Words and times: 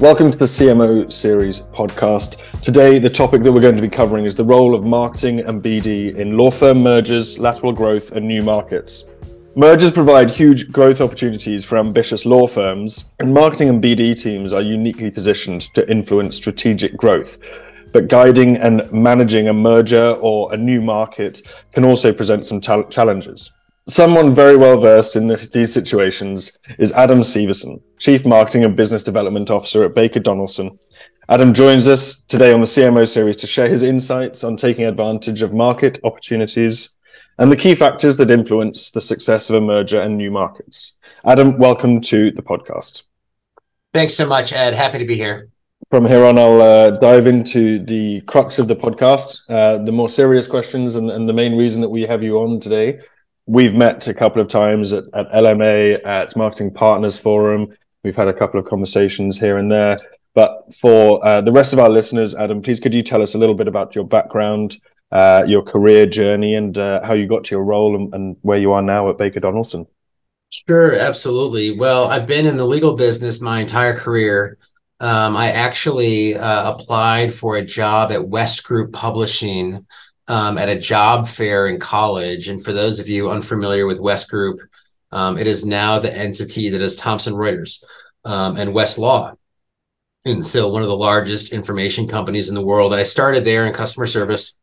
Welcome 0.00 0.32
to 0.32 0.36
the 0.36 0.44
CMO 0.44 1.10
Series 1.10 1.60
podcast. 1.60 2.40
Today, 2.60 2.98
the 2.98 3.08
topic 3.08 3.44
that 3.44 3.52
we're 3.52 3.60
going 3.60 3.76
to 3.76 3.80
be 3.80 3.88
covering 3.88 4.24
is 4.24 4.34
the 4.34 4.42
role 4.42 4.74
of 4.74 4.84
marketing 4.84 5.40
and 5.40 5.62
BD 5.62 6.16
in 6.16 6.36
law 6.36 6.50
firm 6.50 6.82
mergers, 6.82 7.38
lateral 7.38 7.72
growth, 7.72 8.10
and 8.10 8.26
new 8.26 8.42
markets. 8.42 9.12
Mergers 9.54 9.92
provide 9.92 10.32
huge 10.32 10.72
growth 10.72 11.00
opportunities 11.00 11.64
for 11.64 11.78
ambitious 11.78 12.26
law 12.26 12.48
firms, 12.48 13.12
and 13.20 13.32
marketing 13.32 13.68
and 13.68 13.80
BD 13.82 14.20
teams 14.20 14.52
are 14.52 14.62
uniquely 14.62 15.12
positioned 15.12 15.62
to 15.74 15.88
influence 15.88 16.34
strategic 16.34 16.96
growth. 16.96 17.38
But 17.92 18.08
guiding 18.08 18.56
and 18.56 18.90
managing 18.90 19.48
a 19.48 19.54
merger 19.54 20.18
or 20.20 20.52
a 20.52 20.56
new 20.56 20.82
market 20.82 21.42
can 21.70 21.84
also 21.84 22.12
present 22.12 22.46
some 22.46 22.60
ta- 22.60 22.82
challenges. 22.88 23.52
Someone 23.86 24.34
very 24.34 24.56
well 24.56 24.80
versed 24.80 25.14
in 25.14 25.26
this, 25.26 25.48
these 25.48 25.70
situations 25.70 26.58
is 26.78 26.90
Adam 26.92 27.20
Severson, 27.20 27.82
Chief 27.98 28.24
Marketing 28.24 28.64
and 28.64 28.74
Business 28.74 29.02
Development 29.02 29.50
Officer 29.50 29.84
at 29.84 29.94
Baker 29.94 30.20
Donelson. 30.20 30.78
Adam 31.28 31.52
joins 31.52 31.86
us 31.86 32.24
today 32.24 32.54
on 32.54 32.60
the 32.60 32.66
CMO 32.66 33.06
series 33.06 33.36
to 33.36 33.46
share 33.46 33.68
his 33.68 33.82
insights 33.82 34.42
on 34.42 34.56
taking 34.56 34.86
advantage 34.86 35.42
of 35.42 35.52
market 35.52 36.00
opportunities 36.02 36.96
and 37.36 37.52
the 37.52 37.56
key 37.56 37.74
factors 37.74 38.16
that 38.16 38.30
influence 38.30 38.90
the 38.90 39.02
success 39.02 39.50
of 39.50 39.56
a 39.56 39.60
merger 39.60 40.00
and 40.00 40.16
new 40.16 40.30
markets. 40.30 40.96
Adam, 41.26 41.58
welcome 41.58 42.00
to 42.00 42.30
the 42.30 42.42
podcast. 42.42 43.02
Thanks 43.92 44.14
so 44.14 44.26
much, 44.26 44.54
Ed. 44.54 44.72
Happy 44.72 44.96
to 44.96 45.04
be 45.04 45.14
here. 45.14 45.50
From 45.90 46.06
here 46.06 46.24
on, 46.24 46.38
I'll 46.38 46.62
uh, 46.62 46.90
dive 46.92 47.26
into 47.26 47.84
the 47.84 48.22
crux 48.22 48.58
of 48.58 48.66
the 48.66 48.76
podcast, 48.76 49.40
uh, 49.50 49.84
the 49.84 49.92
more 49.92 50.08
serious 50.08 50.46
questions, 50.46 50.96
and, 50.96 51.10
and, 51.10 51.28
the 51.28 51.34
main 51.34 51.54
reason 51.56 51.82
that 51.82 51.90
we 51.90 52.02
have 52.02 52.22
you 52.22 52.38
on 52.40 52.58
today. 52.58 52.98
We've 53.46 53.74
met 53.74 54.08
a 54.08 54.14
couple 54.14 54.40
of 54.40 54.48
times 54.48 54.92
at, 54.92 55.04
at 55.12 55.30
LMA, 55.30 56.04
at 56.06 56.34
Marketing 56.36 56.72
Partners 56.72 57.18
Forum. 57.18 57.74
We've 58.02 58.16
had 58.16 58.28
a 58.28 58.32
couple 58.32 58.58
of 58.58 58.66
conversations 58.66 59.38
here 59.38 59.58
and 59.58 59.70
there. 59.70 59.98
But 60.34 60.74
for 60.74 61.24
uh, 61.24 61.40
the 61.40 61.52
rest 61.52 61.72
of 61.72 61.78
our 61.78 61.88
listeners, 61.88 62.34
Adam, 62.34 62.60
please 62.60 62.80
could 62.80 62.94
you 62.94 63.02
tell 63.02 63.22
us 63.22 63.34
a 63.34 63.38
little 63.38 63.54
bit 63.54 63.68
about 63.68 63.94
your 63.94 64.04
background, 64.04 64.78
uh, 65.12 65.44
your 65.46 65.62
career 65.62 66.06
journey 66.06 66.54
and 66.54 66.76
uh, 66.76 67.04
how 67.04 67.12
you 67.12 67.26
got 67.26 67.44
to 67.44 67.54
your 67.54 67.64
role 67.64 67.94
and, 67.94 68.12
and, 68.14 68.36
where 68.42 68.58
you 68.58 68.72
are 68.72 68.82
now 68.82 69.08
at 69.10 69.18
Baker 69.18 69.40
Donelson. 69.40 69.86
Sure, 70.50 70.94
absolutely. 70.94 71.78
Well, 71.78 72.08
I've 72.08 72.26
been 72.26 72.46
in 72.46 72.56
the 72.56 72.66
legal 72.66 72.96
business 72.96 73.40
my 73.40 73.60
entire 73.60 73.94
career. 73.94 74.58
Um, 75.00 75.36
I 75.36 75.50
actually 75.50 76.36
uh, 76.36 76.72
applied 76.72 77.32
for 77.32 77.56
a 77.56 77.64
job 77.64 78.10
at 78.10 78.28
West 78.28 78.64
Group 78.64 78.92
Publishing 78.92 79.86
um, 80.28 80.58
at 80.58 80.68
a 80.68 80.78
job 80.78 81.28
fair 81.28 81.66
in 81.66 81.78
college. 81.78 82.48
And 82.48 82.62
for 82.62 82.72
those 82.72 82.98
of 82.98 83.08
you 83.08 83.30
unfamiliar 83.30 83.86
with 83.86 84.00
West 84.00 84.30
Group, 84.30 84.60
um, 85.12 85.38
it 85.38 85.46
is 85.46 85.64
now 85.64 85.98
the 85.98 86.16
entity 86.16 86.70
that 86.70 86.80
is 86.80 86.96
Thomson 86.96 87.34
Reuters 87.34 87.84
um, 88.24 88.56
and 88.56 88.70
Westlaw. 88.70 89.36
And 90.26 90.44
so 90.44 90.68
one 90.68 90.82
of 90.82 90.88
the 90.88 90.96
largest 90.96 91.52
information 91.52 92.08
companies 92.08 92.48
in 92.48 92.54
the 92.54 92.64
world. 92.64 92.92
And 92.92 93.00
I 93.00 93.04
started 93.04 93.44
there 93.44 93.66
in 93.66 93.74
customer 93.74 94.06
service 94.06 94.56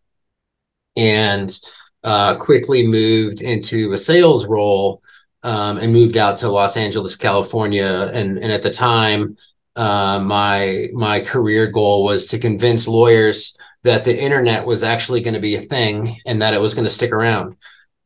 and 0.97 1.55
uh, 2.03 2.35
quickly 2.35 2.85
moved 2.85 3.41
into 3.41 3.91
a 3.91 3.97
sales 3.97 4.47
role 4.47 5.01
um, 5.43 5.77
and 5.77 5.93
moved 5.93 6.17
out 6.17 6.37
to 6.37 6.49
Los 6.49 6.77
Angeles, 6.77 7.15
California. 7.15 8.09
And, 8.13 8.39
and 8.39 8.51
at 8.51 8.63
the 8.63 8.71
time, 8.71 9.37
uh, 9.75 10.19
my 10.21 10.87
my 10.93 11.21
career 11.21 11.67
goal 11.67 12.03
was 12.03 12.25
to 12.25 12.39
convince 12.39 12.87
lawyers 12.87 13.57
that 13.83 14.05
the 14.05 14.23
internet 14.23 14.65
was 14.65 14.83
actually 14.83 15.21
going 15.21 15.33
to 15.33 15.39
be 15.39 15.55
a 15.55 15.61
thing 15.61 16.15
and 16.25 16.41
that 16.41 16.53
it 16.53 16.61
was 16.61 16.73
going 16.73 16.85
to 16.85 16.89
stick 16.89 17.11
around. 17.11 17.55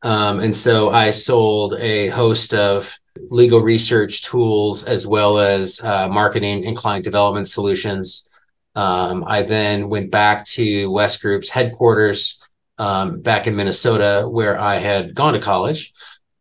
Um, 0.01 0.39
and 0.39 0.55
so 0.55 0.89
I 0.89 1.11
sold 1.11 1.73
a 1.79 2.07
host 2.07 2.53
of 2.53 2.97
legal 3.29 3.61
research 3.61 4.23
tools 4.23 4.83
as 4.85 5.07
well 5.07 5.39
as 5.39 5.81
uh, 5.83 6.07
marketing 6.07 6.65
and 6.65 6.77
client 6.77 7.03
development 7.03 7.47
solutions. 7.47 8.27
Um, 8.75 9.23
I 9.27 9.41
then 9.41 9.89
went 9.89 10.11
back 10.11 10.45
to 10.45 10.91
West 10.91 11.21
Group's 11.21 11.49
headquarters 11.49 12.45
um, 12.77 13.21
back 13.21 13.47
in 13.47 13.55
Minnesota, 13.55 14.27
where 14.29 14.59
I 14.59 14.75
had 14.75 15.15
gone 15.15 15.33
to 15.33 15.39
college, 15.39 15.93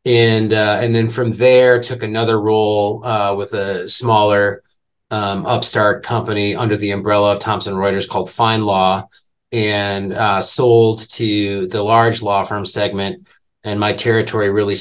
and 0.04 0.53
uh, 0.53 0.78
and 0.82 0.94
then 0.94 1.09
from 1.09 1.30
there 1.30 1.80
took 1.80 2.03
another 2.03 2.41
role 2.41 3.04
uh, 3.06 3.34
with 3.36 3.53
a 3.53 3.88
smaller 3.88 4.62
um, 5.10 5.47
upstart 5.47 6.03
company 6.03 6.56
under 6.56 6.76
the 6.76 6.91
umbrella 6.91 7.32
of 7.32 7.38
Thomson 7.38 7.75
Reuters 7.75 8.09
called 8.09 8.28
FindLaw, 8.28 9.04
and 9.54 10.12
uh, 10.12 10.41
sold 10.42 11.09
to 11.10 11.66
the 11.69 11.82
large 11.82 12.22
law 12.22 12.42
firm 12.42 12.66
segment. 12.66 13.28
And 13.65 13.81
my 13.81 13.92
territory 13.92 14.50
really 14.50 14.76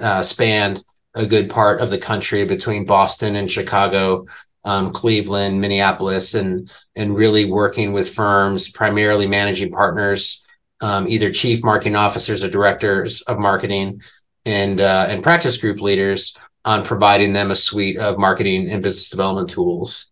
uh, 0.00 0.22
spanned 0.22 0.84
a 1.14 1.24
good 1.24 1.48
part 1.48 1.80
of 1.80 1.88
the 1.88 1.98
country 1.98 2.44
between 2.44 2.84
Boston 2.84 3.36
and 3.36 3.50
Chicago, 3.50 4.26
um, 4.64 4.90
Cleveland, 4.90 5.58
Minneapolis, 5.60 6.34
and 6.34 6.70
and 6.96 7.16
really 7.16 7.50
working 7.50 7.94
with 7.94 8.12
firms, 8.12 8.68
primarily 8.68 9.26
managing 9.26 9.70
partners 9.70 10.46
um, 10.80 11.08
either 11.08 11.30
chief 11.30 11.64
marketing 11.64 11.96
officers 11.96 12.44
or 12.44 12.48
directors 12.48 13.22
of 13.22 13.38
marketing 13.38 14.02
and 14.44 14.80
uh, 14.80 15.06
and 15.08 15.22
practice 15.22 15.56
group 15.56 15.80
leaders 15.80 16.36
on 16.64 16.84
providing 16.84 17.32
them 17.32 17.50
a 17.50 17.56
suite 17.56 17.98
of 17.98 18.18
marketing 18.18 18.70
and 18.70 18.82
business 18.82 19.08
development 19.08 19.48
tools. 19.48 20.10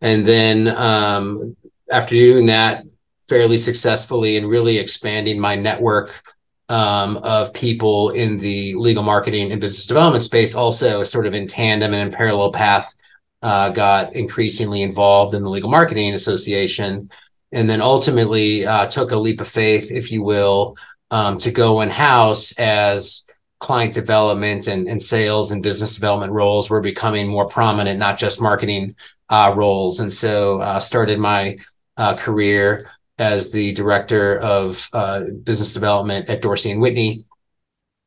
And 0.00 0.24
then 0.24 0.68
um, 0.68 1.56
after 1.90 2.14
doing 2.14 2.46
that 2.46 2.84
fairly 3.28 3.56
successfully 3.56 4.36
and 4.36 4.48
really 4.48 4.78
expanding 4.78 5.38
my 5.38 5.56
network 5.56 6.10
um, 6.68 7.18
of 7.18 7.52
people 7.54 8.10
in 8.10 8.36
the 8.38 8.74
legal 8.74 9.02
marketing 9.02 9.52
and 9.52 9.60
business 9.60 9.86
development 9.86 10.22
space, 10.22 10.54
also 10.54 11.02
sort 11.02 11.26
of 11.26 11.34
in 11.34 11.46
tandem 11.46 11.92
and 11.92 12.02
in 12.02 12.16
parallel 12.16 12.52
path, 12.52 12.94
uh, 13.42 13.70
got 13.70 14.14
increasingly 14.14 14.82
involved 14.82 15.34
in 15.34 15.42
the 15.42 15.50
Legal 15.50 15.70
Marketing 15.70 16.14
Association 16.14 17.08
and 17.52 17.70
then 17.70 17.80
ultimately 17.80 18.66
uh, 18.66 18.86
took 18.86 19.12
a 19.12 19.16
leap 19.16 19.40
of 19.40 19.48
faith, 19.48 19.90
if 19.90 20.10
you 20.10 20.22
will, 20.22 20.76
um, 21.10 21.38
to 21.38 21.52
go 21.52 21.80
in 21.80 21.88
house 21.88 22.52
as 22.58 23.24
client 23.60 23.94
development 23.94 24.66
and, 24.66 24.88
and 24.88 25.02
sales 25.02 25.50
and 25.50 25.62
business 25.62 25.94
development 25.94 26.32
roles 26.32 26.68
were 26.68 26.80
becoming 26.80 27.28
more 27.28 27.46
prominent, 27.46 27.98
not 27.98 28.18
just 28.18 28.42
marketing 28.42 28.94
uh, 29.30 29.54
roles. 29.56 30.00
And 30.00 30.12
so 30.12 30.60
uh, 30.60 30.80
started 30.80 31.18
my 31.18 31.56
uh, 31.96 32.16
career 32.16 32.90
as 33.18 33.50
the 33.50 33.72
director 33.72 34.38
of 34.40 34.88
uh, 34.92 35.24
business 35.42 35.72
development 35.72 36.28
at 36.28 36.42
Dorsey 36.42 36.70
and 36.70 36.80
Whitney, 36.80 37.24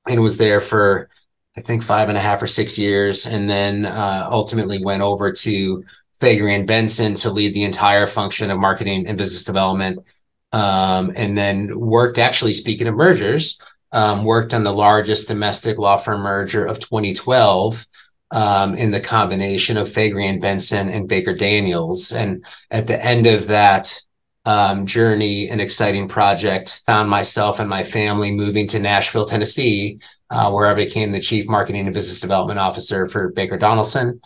and 0.07 0.21
was 0.21 0.37
there 0.37 0.59
for 0.59 1.09
I 1.57 1.61
think 1.61 1.83
five 1.83 2.09
and 2.09 2.17
a 2.17 2.21
half 2.21 2.41
or 2.41 2.47
six 2.47 2.77
years, 2.77 3.25
and 3.25 3.49
then 3.49 3.85
uh, 3.85 4.27
ultimately 4.31 4.83
went 4.83 5.01
over 5.01 5.31
to 5.31 5.83
Faegre 6.19 6.55
and 6.55 6.67
Benson 6.67 7.15
to 7.15 7.31
lead 7.31 7.53
the 7.53 7.63
entire 7.63 8.07
function 8.07 8.51
of 8.51 8.59
marketing 8.59 9.07
and 9.07 9.17
business 9.17 9.43
development. 9.43 9.99
Um, 10.51 11.11
and 11.15 11.37
then 11.37 11.79
worked 11.79 12.17
actually 12.17 12.53
speaking 12.53 12.87
of 12.87 12.95
mergers, 12.95 13.59
um, 13.91 14.23
worked 14.23 14.53
on 14.53 14.63
the 14.63 14.73
largest 14.73 15.27
domestic 15.27 15.77
law 15.77 15.97
firm 15.97 16.21
merger 16.21 16.65
of 16.65 16.79
2012 16.79 17.85
um, 18.31 18.75
in 18.75 18.91
the 18.91 18.99
combination 18.99 19.77
of 19.77 19.87
Faegre 19.87 20.25
and 20.25 20.41
Benson 20.41 20.89
and 20.89 21.07
Baker 21.07 21.35
Daniels. 21.35 22.11
And 22.11 22.45
at 22.71 22.87
the 22.87 23.03
end 23.03 23.27
of 23.27 23.47
that 23.47 23.99
um, 24.49 24.85
journey, 24.85 25.49
an 25.49 25.59
exciting 25.59 26.07
project, 26.07 26.81
found 26.85 27.09
myself 27.09 27.59
and 27.59 27.69
my 27.69 27.83
family 27.83 28.31
moving 28.31 28.67
to 28.67 28.79
Nashville, 28.79 29.25
Tennessee, 29.25 29.99
uh, 30.31 30.49
where 30.51 30.67
I 30.67 30.73
became 30.73 31.11
the 31.11 31.19
chief 31.19 31.47
marketing 31.47 31.85
and 31.85 31.93
business 31.93 32.21
development 32.21 32.59
officer 32.59 33.05
for 33.05 33.29
Baker 33.29 33.57
Donelson 33.57 34.19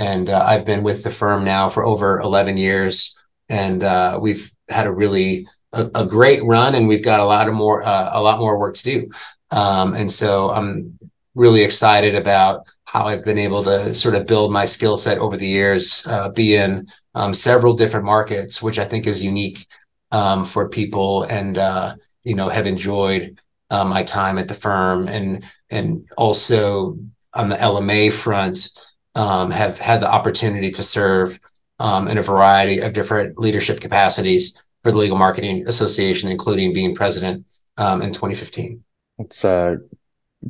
and 0.00 0.30
uh, 0.30 0.42
I've 0.46 0.64
been 0.64 0.82
with 0.82 1.04
the 1.04 1.10
firm 1.10 1.44
now 1.44 1.68
for 1.68 1.84
over 1.84 2.20
11 2.20 2.56
years, 2.56 3.18
and 3.50 3.84
uh, 3.84 4.18
we've 4.20 4.50
had 4.70 4.86
a 4.86 4.92
really 4.92 5.46
a, 5.74 5.90
a, 5.94 6.06
great 6.06 6.42
run, 6.42 6.74
and 6.74 6.88
we've 6.88 7.04
got 7.04 7.20
a 7.20 7.24
lot 7.24 7.48
of 7.48 7.54
more 7.54 7.82
uh, 7.82 8.10
a 8.14 8.22
lot 8.22 8.40
more 8.40 8.58
work 8.58 8.74
to 8.76 8.82
do. 8.82 9.10
Um, 9.52 9.94
and 9.94 10.10
so 10.10 10.50
I'm 10.50 10.98
really 11.34 11.62
excited 11.62 12.14
about 12.14 12.66
how 12.84 13.04
I've 13.04 13.24
been 13.24 13.38
able 13.38 13.62
to 13.64 13.94
sort 13.94 14.14
of 14.14 14.26
build 14.26 14.52
my 14.52 14.64
skill 14.64 14.96
set 14.96 15.18
over 15.18 15.36
the 15.36 15.46
years, 15.46 16.04
uh, 16.06 16.30
be 16.30 16.56
in 16.56 16.86
um, 17.14 17.34
several 17.34 17.74
different 17.74 18.06
markets, 18.06 18.62
which 18.62 18.78
I 18.78 18.84
think 18.84 19.06
is 19.06 19.22
unique 19.22 19.66
um, 20.12 20.44
for 20.44 20.68
people, 20.68 21.24
and 21.24 21.58
uh, 21.58 21.94
you 22.24 22.34
know 22.34 22.48
have 22.48 22.66
enjoyed 22.66 23.38
uh, 23.70 23.84
my 23.84 24.02
time 24.02 24.38
at 24.38 24.48
the 24.48 24.54
firm, 24.54 25.08
and 25.08 25.44
and 25.70 26.08
also 26.16 26.98
on 27.34 27.48
the 27.48 27.56
LMA 27.56 28.12
front 28.12 28.70
um, 29.14 29.50
have 29.50 29.78
had 29.78 30.00
the 30.00 30.12
opportunity 30.12 30.70
to 30.70 30.82
serve 30.82 31.38
um, 31.78 32.08
in 32.08 32.18
a 32.18 32.22
variety 32.22 32.80
of 32.80 32.92
different 32.92 33.38
leadership 33.38 33.80
capacities 33.80 34.62
for 34.82 34.90
the 34.90 34.98
Legal 34.98 35.16
Marketing 35.16 35.66
Association, 35.68 36.30
including 36.30 36.72
being 36.72 36.94
president 36.94 37.44
um, 37.76 38.02
in 38.02 38.12
2015. 38.12 38.82
It's 39.18 39.44
uh, 39.44 39.76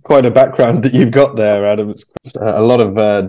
quite 0.02 0.26
a 0.26 0.30
background 0.30 0.82
that 0.84 0.94
you've 0.94 1.10
got 1.10 1.36
there, 1.36 1.66
Adam. 1.66 1.90
It's 1.90 2.04
a 2.36 2.62
lot 2.62 2.80
of 2.80 2.96
uh, 2.96 3.28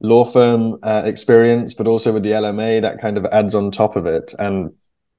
law 0.00 0.24
firm 0.24 0.78
uh, 0.82 1.02
experience, 1.04 1.74
but 1.74 1.86
also 1.86 2.12
with 2.12 2.22
the 2.22 2.32
LMA, 2.32 2.82
that 2.82 3.00
kind 3.00 3.16
of 3.16 3.24
adds 3.26 3.54
on 3.54 3.70
top 3.70 3.96
of 3.96 4.06
it 4.06 4.34
and 4.38 4.72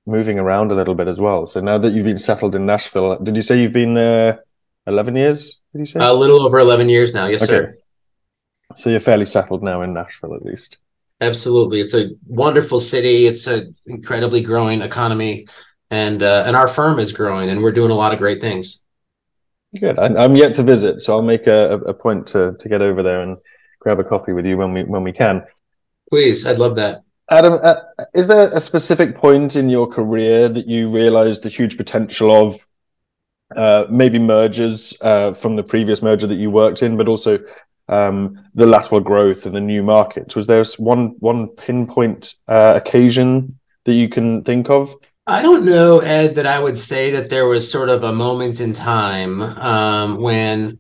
moving 0.06 0.40
around 0.40 0.72
a 0.72 0.76
little 0.76 0.96
bit 0.96 1.08
as 1.08 1.20
well. 1.20 1.46
So 1.46 1.60
now 1.60 1.78
that 1.78 1.94
you've 1.94 2.06
been 2.06 2.18
settled 2.18 2.56
in 2.56 2.66
Nashville, 2.66 3.18
did 3.20 3.36
you 3.36 3.42
say 3.42 3.62
you've 3.62 3.74
been 3.74 3.94
there 3.94 4.44
11 4.88 5.16
years? 5.16 5.62
Did 5.74 5.80
you 5.80 5.86
say? 5.86 6.00
A 6.02 6.14
little 6.14 6.46
over 6.46 6.60
11 6.60 6.90
years 6.90 7.14
now. 7.14 7.28
Yes, 7.28 7.44
okay. 7.44 7.52
sir. 7.52 7.78
So 8.76 8.90
you're 8.90 9.00
fairly 9.00 9.26
settled 9.26 9.64
now 9.64 9.82
in 9.82 9.94
Nashville, 9.94 10.36
at 10.36 10.44
least. 10.44 10.78
Absolutely, 11.22 11.80
it's 11.80 11.94
a 11.94 12.10
wonderful 12.28 12.80
city. 12.80 13.26
It's 13.26 13.48
an 13.48 13.74
incredibly 13.86 14.42
growing 14.42 14.82
economy, 14.82 15.48
and 15.90 16.22
uh, 16.22 16.44
and 16.46 16.58
our 16.58 16.68
firm 16.68 17.00
is 17.00 17.14
growing, 17.14 17.50
and 17.50 17.64
we're 17.64 17.72
doing 17.72 17.92
a 17.92 17.96
lot 17.96 18.12
of 18.12 18.20
great 18.20 18.42
things. 18.42 18.82
Good. 19.80 19.98
I, 19.98 20.24
am 20.24 20.36
yet 20.36 20.56
to 20.56 20.64
visit, 20.64 21.02
so 21.02 21.14
I'll 21.14 21.22
make 21.22 21.48
a, 21.48 21.76
a 21.76 21.94
point 21.94 22.28
to 22.28 22.58
to 22.60 22.70
get 22.70 22.82
over 22.82 23.02
there 23.02 23.22
and 23.22 23.38
grab 23.80 24.00
a 24.00 24.04
coffee 24.04 24.34
with 24.34 24.46
you 24.46 24.58
when 24.58 24.74
we 24.74 24.84
when 24.84 25.04
we 25.04 25.14
can. 25.14 25.46
Please, 26.10 26.46
I'd 26.46 26.60
love 26.60 26.76
that. 26.76 27.05
Adam, 27.30 27.60
uh, 27.64 27.76
is 28.14 28.28
there 28.28 28.52
a 28.52 28.60
specific 28.60 29.16
point 29.16 29.56
in 29.56 29.70
your 29.70 29.88
career 29.88 30.48
that 30.48 30.68
you 30.68 30.90
realized 30.90 31.42
the 31.42 31.50
huge 31.50 31.76
potential 31.76 32.32
of 32.32 32.68
uh, 33.56 33.86
maybe 33.90 34.20
mergers 34.20 34.94
uh, 35.02 35.34
from 35.34 35.56
the 35.56 35.64
previous 35.64 36.04
merger 36.04 36.28
that 36.28 36.36
you 36.36 36.52
worked 36.52 36.84
in, 36.84 36.98
but 36.98 37.08
also 37.08 37.40
um, 37.90 38.44
the 38.54 38.66
lateral 38.66 39.02
growth 39.02 39.46
and 39.46 39.56
the 39.56 39.62
new 39.62 39.84
markets? 39.84 40.36
Was 40.36 40.48
there 40.48 40.64
one 40.78 41.16
one 41.20 41.48
pinpoint 41.48 42.36
uh, 42.48 42.74
occasion 42.76 43.60
that 43.86 43.94
you 43.94 44.08
can 44.08 44.44
think 44.44 44.70
of? 44.70 44.94
I 45.28 45.42
don't 45.42 45.66
know, 45.66 46.00
Ed, 46.00 46.36
that 46.36 46.46
I 46.46 46.60
would 46.60 46.78
say 46.78 47.10
that 47.12 47.32
there 47.32 47.48
was 47.48 47.70
sort 47.70 47.90
of 47.90 48.04
a 48.04 48.14
moment 48.14 48.62
in 48.62 48.74
time 48.74 49.42
um, 49.42 50.22
when 50.22 50.80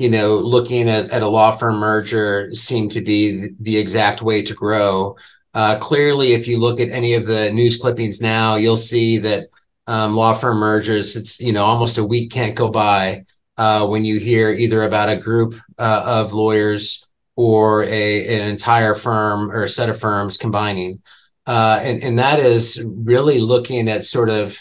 you 0.00 0.08
know, 0.08 0.36
looking 0.36 0.88
at, 0.88 1.10
at 1.10 1.20
a 1.20 1.28
law 1.28 1.54
firm 1.54 1.76
merger 1.76 2.48
seemed 2.54 2.90
to 2.90 3.02
be 3.02 3.38
the, 3.38 3.50
the 3.60 3.76
exact 3.76 4.22
way 4.22 4.40
to 4.40 4.54
grow. 4.54 5.14
Uh, 5.52 5.78
clearly, 5.78 6.32
if 6.32 6.46
you 6.46 6.58
look 6.58 6.80
at 6.80 6.90
any 6.90 7.14
of 7.14 7.26
the 7.26 7.50
news 7.52 7.76
clippings 7.76 8.20
now, 8.20 8.54
you'll 8.56 8.76
see 8.76 9.18
that 9.18 9.48
um, 9.86 10.14
law 10.14 10.32
firm 10.32 10.58
mergers, 10.58 11.16
it's, 11.16 11.40
you 11.40 11.52
know, 11.52 11.64
almost 11.64 11.98
a 11.98 12.04
week 12.04 12.30
can't 12.30 12.54
go 12.54 12.68
by 12.68 13.24
uh, 13.58 13.86
when 13.86 14.04
you 14.04 14.18
hear 14.18 14.50
either 14.50 14.84
about 14.84 15.08
a 15.08 15.16
group 15.16 15.54
uh, 15.78 16.02
of 16.06 16.32
lawyers 16.32 17.06
or 17.36 17.82
a, 17.84 18.36
an 18.40 18.48
entire 18.48 18.94
firm 18.94 19.50
or 19.50 19.64
a 19.64 19.68
set 19.68 19.88
of 19.88 19.98
firms 19.98 20.36
combining. 20.36 21.02
Uh, 21.46 21.80
and, 21.82 22.02
and 22.02 22.18
that 22.18 22.38
is 22.38 22.84
really 22.86 23.40
looking 23.40 23.88
at 23.88 24.04
sort 24.04 24.28
of 24.28 24.56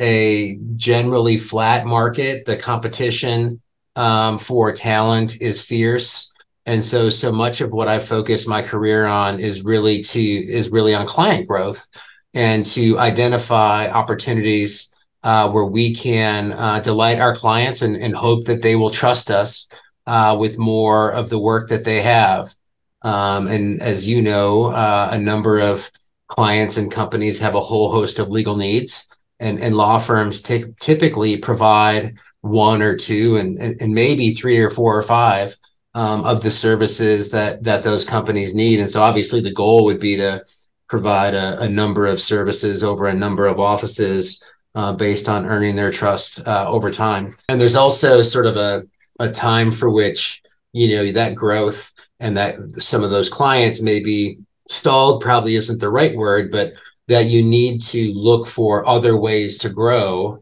a 0.00 0.58
generally 0.76 1.36
flat 1.36 1.84
market, 1.84 2.46
the 2.46 2.56
competition 2.56 3.60
um, 3.96 4.38
for 4.38 4.72
talent 4.72 5.42
is 5.42 5.60
fierce 5.60 6.29
and 6.70 6.82
so 6.82 7.10
so 7.10 7.32
much 7.32 7.60
of 7.60 7.72
what 7.72 7.88
i 7.88 7.98
focus 7.98 8.46
my 8.46 8.62
career 8.62 9.06
on 9.06 9.40
is 9.40 9.64
really 9.64 10.00
to 10.02 10.20
is 10.20 10.70
really 10.70 10.94
on 10.94 11.06
client 11.06 11.46
growth 11.48 11.86
and 12.34 12.64
to 12.64 12.96
identify 12.98 13.88
opportunities 13.88 14.92
uh, 15.22 15.50
where 15.50 15.64
we 15.64 15.94
can 15.94 16.52
uh, 16.52 16.80
delight 16.80 17.20
our 17.20 17.34
clients 17.34 17.82
and, 17.82 17.96
and 17.96 18.14
hope 18.14 18.44
that 18.44 18.62
they 18.62 18.76
will 18.76 18.90
trust 18.90 19.30
us 19.30 19.68
uh, 20.06 20.36
with 20.38 20.58
more 20.58 21.12
of 21.12 21.28
the 21.28 21.38
work 21.38 21.68
that 21.68 21.84
they 21.84 22.00
have. 22.00 22.54
Um, 23.02 23.46
and 23.46 23.82
as 23.82 24.08
you 24.08 24.22
know 24.22 24.66
uh, 24.72 25.10
a 25.12 25.18
number 25.18 25.58
of 25.58 25.90
clients 26.28 26.76
and 26.76 26.90
companies 26.90 27.40
have 27.40 27.54
a 27.54 27.60
whole 27.60 27.90
host 27.90 28.18
of 28.18 28.28
legal 28.28 28.56
needs 28.56 29.08
and, 29.40 29.58
and 29.60 29.76
law 29.76 29.98
firms 29.98 30.42
t- 30.42 30.64
typically 30.80 31.36
provide 31.36 32.18
one 32.42 32.82
or 32.82 32.96
two 32.96 33.36
and, 33.36 33.58
and, 33.58 33.92
maybe 33.92 34.30
three 34.30 34.58
or 34.58 34.70
four 34.70 34.96
or 34.96 35.02
five 35.02 35.56
um, 35.94 36.24
of 36.24 36.42
the 36.42 36.50
services 36.50 37.30
that 37.30 37.62
that 37.64 37.82
those 37.82 38.04
companies 38.04 38.54
need. 38.54 38.80
And 38.80 38.90
so 38.90 39.02
obviously 39.02 39.40
the 39.40 39.52
goal 39.52 39.84
would 39.84 40.00
be 40.00 40.16
to 40.16 40.44
provide 40.88 41.34
a, 41.34 41.60
a 41.60 41.68
number 41.68 42.06
of 42.06 42.20
services 42.20 42.82
over 42.82 43.06
a 43.06 43.14
number 43.14 43.46
of 43.46 43.60
offices 43.60 44.42
uh, 44.74 44.92
based 44.92 45.28
on 45.28 45.46
earning 45.46 45.76
their 45.76 45.90
trust 45.90 46.46
uh, 46.46 46.66
over 46.68 46.90
time. 46.90 47.36
And 47.48 47.60
there's 47.60 47.76
also 47.76 48.22
sort 48.22 48.46
of 48.46 48.56
a, 48.56 48.82
a 49.18 49.30
time 49.30 49.70
for 49.70 49.90
which, 49.90 50.42
you 50.72 50.96
know, 50.96 51.12
that 51.12 51.34
growth 51.34 51.92
and 52.18 52.36
that 52.36 52.56
some 52.76 53.02
of 53.02 53.10
those 53.10 53.28
clients 53.28 53.80
may 53.80 54.00
be 54.00 54.38
stalled 54.68 55.22
probably 55.22 55.56
isn't 55.56 55.80
the 55.80 55.90
right 55.90 56.16
word, 56.16 56.50
but 56.50 56.74
that 57.08 57.26
you 57.26 57.42
need 57.42 57.80
to 57.82 58.12
look 58.14 58.46
for 58.46 58.86
other 58.86 59.16
ways 59.16 59.58
to 59.58 59.68
grow 59.68 60.40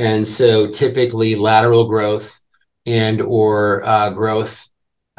and 0.00 0.26
so 0.26 0.66
typically 0.66 1.36
lateral 1.36 1.86
growth 1.86 2.42
and 2.86 3.20
or 3.20 3.82
uh, 3.84 4.08
growth 4.08 4.69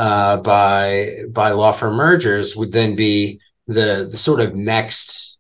uh, 0.02 0.38
by 0.38 1.08
by 1.30 1.52
law 1.52 1.72
firm 1.72 1.94
mergers 1.94 2.56
would 2.56 2.72
then 2.72 2.96
be 2.96 3.40
the, 3.68 4.08
the 4.10 4.18
sort 4.18 4.40
of 4.40 4.56
next 4.56 5.38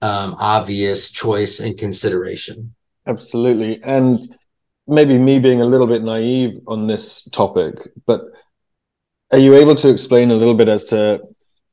um, 0.00 0.34
obvious 0.40 1.10
choice 1.10 1.60
and 1.60 1.76
consideration. 1.76 2.74
Absolutely. 3.06 3.82
And 3.82 4.18
maybe 4.86 5.18
me 5.18 5.38
being 5.38 5.60
a 5.60 5.66
little 5.66 5.86
bit 5.86 6.02
naive 6.02 6.58
on 6.66 6.86
this 6.86 7.24
topic, 7.24 7.74
but 8.06 8.22
are 9.30 9.38
you 9.38 9.54
able 9.54 9.74
to 9.74 9.90
explain 9.90 10.30
a 10.30 10.36
little 10.36 10.54
bit 10.54 10.68
as 10.68 10.84
to 10.84 11.20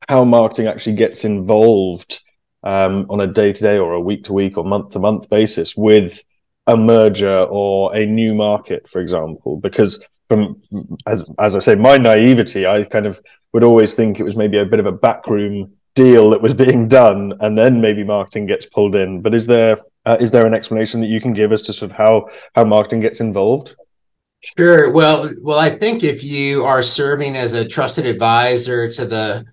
how 0.06 0.22
marketing 0.24 0.66
actually 0.66 0.96
gets 0.96 1.24
involved 1.24 2.20
um, 2.64 3.06
on 3.08 3.22
a 3.22 3.26
day 3.26 3.50
to 3.54 3.62
day 3.62 3.78
or 3.78 3.94
a 3.94 4.00
week 4.00 4.24
to 4.24 4.34
week 4.34 4.58
or 4.58 4.64
month 4.64 4.90
to 4.90 4.98
month 4.98 5.30
basis 5.30 5.74
with 5.74 6.22
a 6.66 6.76
merger 6.76 7.46
or 7.48 7.96
a 7.96 8.04
new 8.04 8.34
market, 8.34 8.86
for 8.86 9.00
example, 9.00 9.56
because 9.56 10.04
from 10.28 10.60
as 11.06 11.30
as 11.38 11.56
I 11.56 11.58
say, 11.60 11.74
my 11.74 11.96
naivety, 11.96 12.66
I 12.66 12.84
kind 12.84 13.06
of 13.06 13.20
would 13.52 13.62
always 13.62 13.94
think 13.94 14.18
it 14.18 14.24
was 14.24 14.36
maybe 14.36 14.58
a 14.58 14.64
bit 14.64 14.80
of 14.80 14.86
a 14.86 14.92
backroom 14.92 15.72
deal 15.94 16.30
that 16.30 16.42
was 16.42 16.54
being 16.66 16.88
done, 16.88 17.34
and 17.40 17.56
then 17.56 17.80
maybe 17.80 18.04
marketing 18.04 18.46
gets 18.46 18.66
pulled 18.66 18.94
in. 18.94 19.22
But 19.22 19.34
is 19.34 19.46
there 19.46 19.78
uh, 20.04 20.16
is 20.20 20.30
there 20.30 20.46
an 20.46 20.54
explanation 20.54 21.00
that 21.00 21.08
you 21.08 21.20
can 21.20 21.32
give 21.32 21.52
as 21.52 21.62
to 21.62 21.72
sort 21.72 21.90
of 21.90 21.96
how 21.96 22.28
how 22.54 22.64
marketing 22.64 23.00
gets 23.00 23.20
involved? 23.20 23.74
Sure. 24.56 24.92
Well, 24.92 25.30
well, 25.42 25.58
I 25.58 25.70
think 25.70 26.04
if 26.04 26.22
you 26.22 26.64
are 26.64 26.82
serving 26.82 27.36
as 27.36 27.54
a 27.54 27.66
trusted 27.66 28.06
advisor 28.06 28.88
to 28.90 29.04
the 29.04 29.44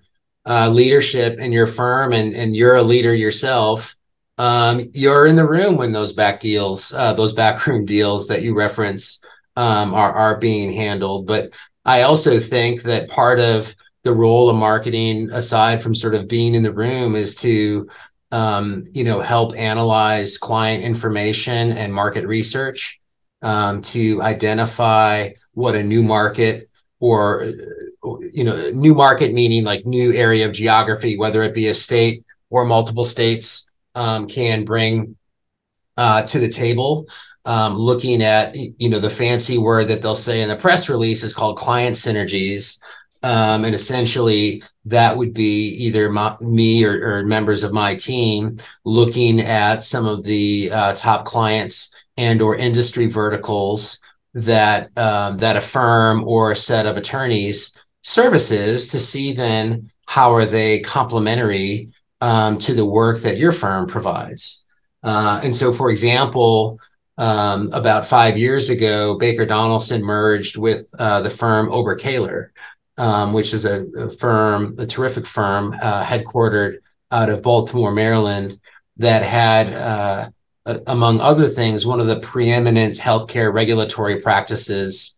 uh, 0.46 0.68
leadership 0.68 1.38
in 1.38 1.52
your 1.52 1.66
firm, 1.66 2.12
and 2.12 2.34
and 2.34 2.54
you're 2.54 2.76
a 2.76 2.82
leader 2.82 3.14
yourself, 3.14 3.94
um, 4.38 4.80
you're 4.92 5.26
in 5.26 5.36
the 5.36 5.48
room 5.48 5.76
when 5.76 5.92
those 5.92 6.12
back 6.12 6.40
deals, 6.40 6.92
uh, 6.92 7.12
those 7.12 7.32
backroom 7.32 7.84
deals 7.84 8.28
that 8.28 8.42
you 8.42 8.54
reference 8.56 9.24
um, 9.56 9.94
are 9.94 10.12
are 10.12 10.38
being 10.38 10.72
handled. 10.72 11.26
But 11.26 11.54
I 11.84 12.02
also 12.02 12.38
think 12.38 12.82
that 12.82 13.10
part 13.10 13.38
of 13.38 13.74
the 14.02 14.12
role 14.12 14.50
of 14.50 14.56
marketing, 14.56 15.30
aside 15.32 15.82
from 15.82 15.94
sort 15.94 16.14
of 16.14 16.28
being 16.28 16.54
in 16.54 16.62
the 16.62 16.72
room, 16.72 17.14
is 17.14 17.34
to 17.36 17.88
um, 18.32 18.84
you 18.92 19.04
know 19.04 19.20
help 19.20 19.56
analyze 19.56 20.38
client 20.38 20.82
information 20.82 21.72
and 21.72 21.92
market 21.92 22.26
research 22.26 23.00
um, 23.42 23.80
to 23.82 24.20
identify 24.22 25.28
what 25.52 25.76
a 25.76 25.82
new 25.82 26.02
market 26.02 26.68
or 27.00 27.46
you 28.32 28.44
know 28.44 28.70
new 28.70 28.94
market 28.94 29.32
meaning 29.32 29.64
like 29.64 29.86
new 29.86 30.12
area 30.12 30.46
of 30.46 30.52
geography, 30.52 31.16
whether 31.18 31.42
it 31.42 31.54
be 31.54 31.68
a 31.68 31.74
state 31.74 32.24
or 32.50 32.64
multiple 32.64 33.04
states 33.04 33.66
um, 33.94 34.26
can 34.26 34.64
bring 34.64 35.16
uh, 35.96 36.22
to 36.22 36.38
the 36.38 36.48
table. 36.48 37.06
Um, 37.46 37.74
looking 37.76 38.22
at 38.22 38.56
you 38.56 38.88
know 38.88 38.98
the 38.98 39.10
fancy 39.10 39.58
word 39.58 39.88
that 39.88 40.00
they'll 40.00 40.14
say 40.14 40.40
in 40.40 40.48
the 40.48 40.56
press 40.56 40.88
release 40.88 41.22
is 41.22 41.34
called 41.34 41.58
client 41.58 41.94
synergies, 41.94 42.80
um, 43.22 43.64
and 43.64 43.74
essentially 43.74 44.62
that 44.86 45.16
would 45.16 45.34
be 45.34 45.68
either 45.68 46.10
my, 46.10 46.36
me 46.40 46.84
or, 46.84 47.18
or, 47.18 47.24
members 47.24 47.62
of 47.62 47.72
my 47.72 47.94
team 47.94 48.56
looking 48.84 49.40
at 49.40 49.82
some 49.82 50.06
of 50.06 50.24
the 50.24 50.70
uh, 50.72 50.92
top 50.94 51.24
clients 51.24 51.94
and 52.16 52.40
or 52.40 52.56
industry 52.56 53.06
verticals 53.06 53.98
that 54.34 54.90
um, 54.98 55.38
that 55.38 55.56
a 55.56 55.60
firm 55.60 56.26
or 56.26 56.52
a 56.52 56.56
set 56.56 56.86
of 56.86 56.96
attorneys 56.96 57.76
services 58.02 58.88
to 58.88 58.98
see 58.98 59.32
then 59.32 59.90
how 60.06 60.32
are 60.34 60.46
they 60.46 60.80
complementary 60.80 61.88
um, 62.20 62.58
to 62.58 62.74
the 62.74 62.84
work 62.84 63.20
that 63.20 63.38
your 63.38 63.52
firm 63.52 63.86
provides. 63.86 64.64
Uh, 65.02 65.40
and 65.44 65.54
so, 65.54 65.72
for 65.72 65.90
example, 65.90 66.78
um, 67.16 67.68
about 67.72 68.06
five 68.06 68.36
years 68.36 68.70
ago, 68.70 69.16
Baker 69.16 69.46
Donelson 69.46 70.02
merged 70.02 70.56
with 70.56 70.88
uh, 70.98 71.20
the 71.20 71.30
firm 71.30 71.68
Oberkaler, 71.68 72.48
um, 72.96 73.32
which 73.32 73.54
is 73.54 73.64
a, 73.64 73.86
a, 73.96 74.10
firm, 74.10 74.74
a 74.78 74.86
terrific 74.86 75.26
firm, 75.26 75.74
uh, 75.82 76.04
headquartered 76.04 76.78
out 77.12 77.30
of 77.30 77.42
Baltimore, 77.42 77.92
Maryland, 77.92 78.58
that 78.96 79.22
had, 79.22 79.72
uh, 79.72 80.28
among 80.86 81.20
other 81.20 81.48
things, 81.48 81.86
one 81.86 82.00
of 82.00 82.06
the 82.06 82.20
preeminent 82.20 82.94
healthcare 82.94 83.52
regulatory 83.52 84.20
practices 84.20 85.16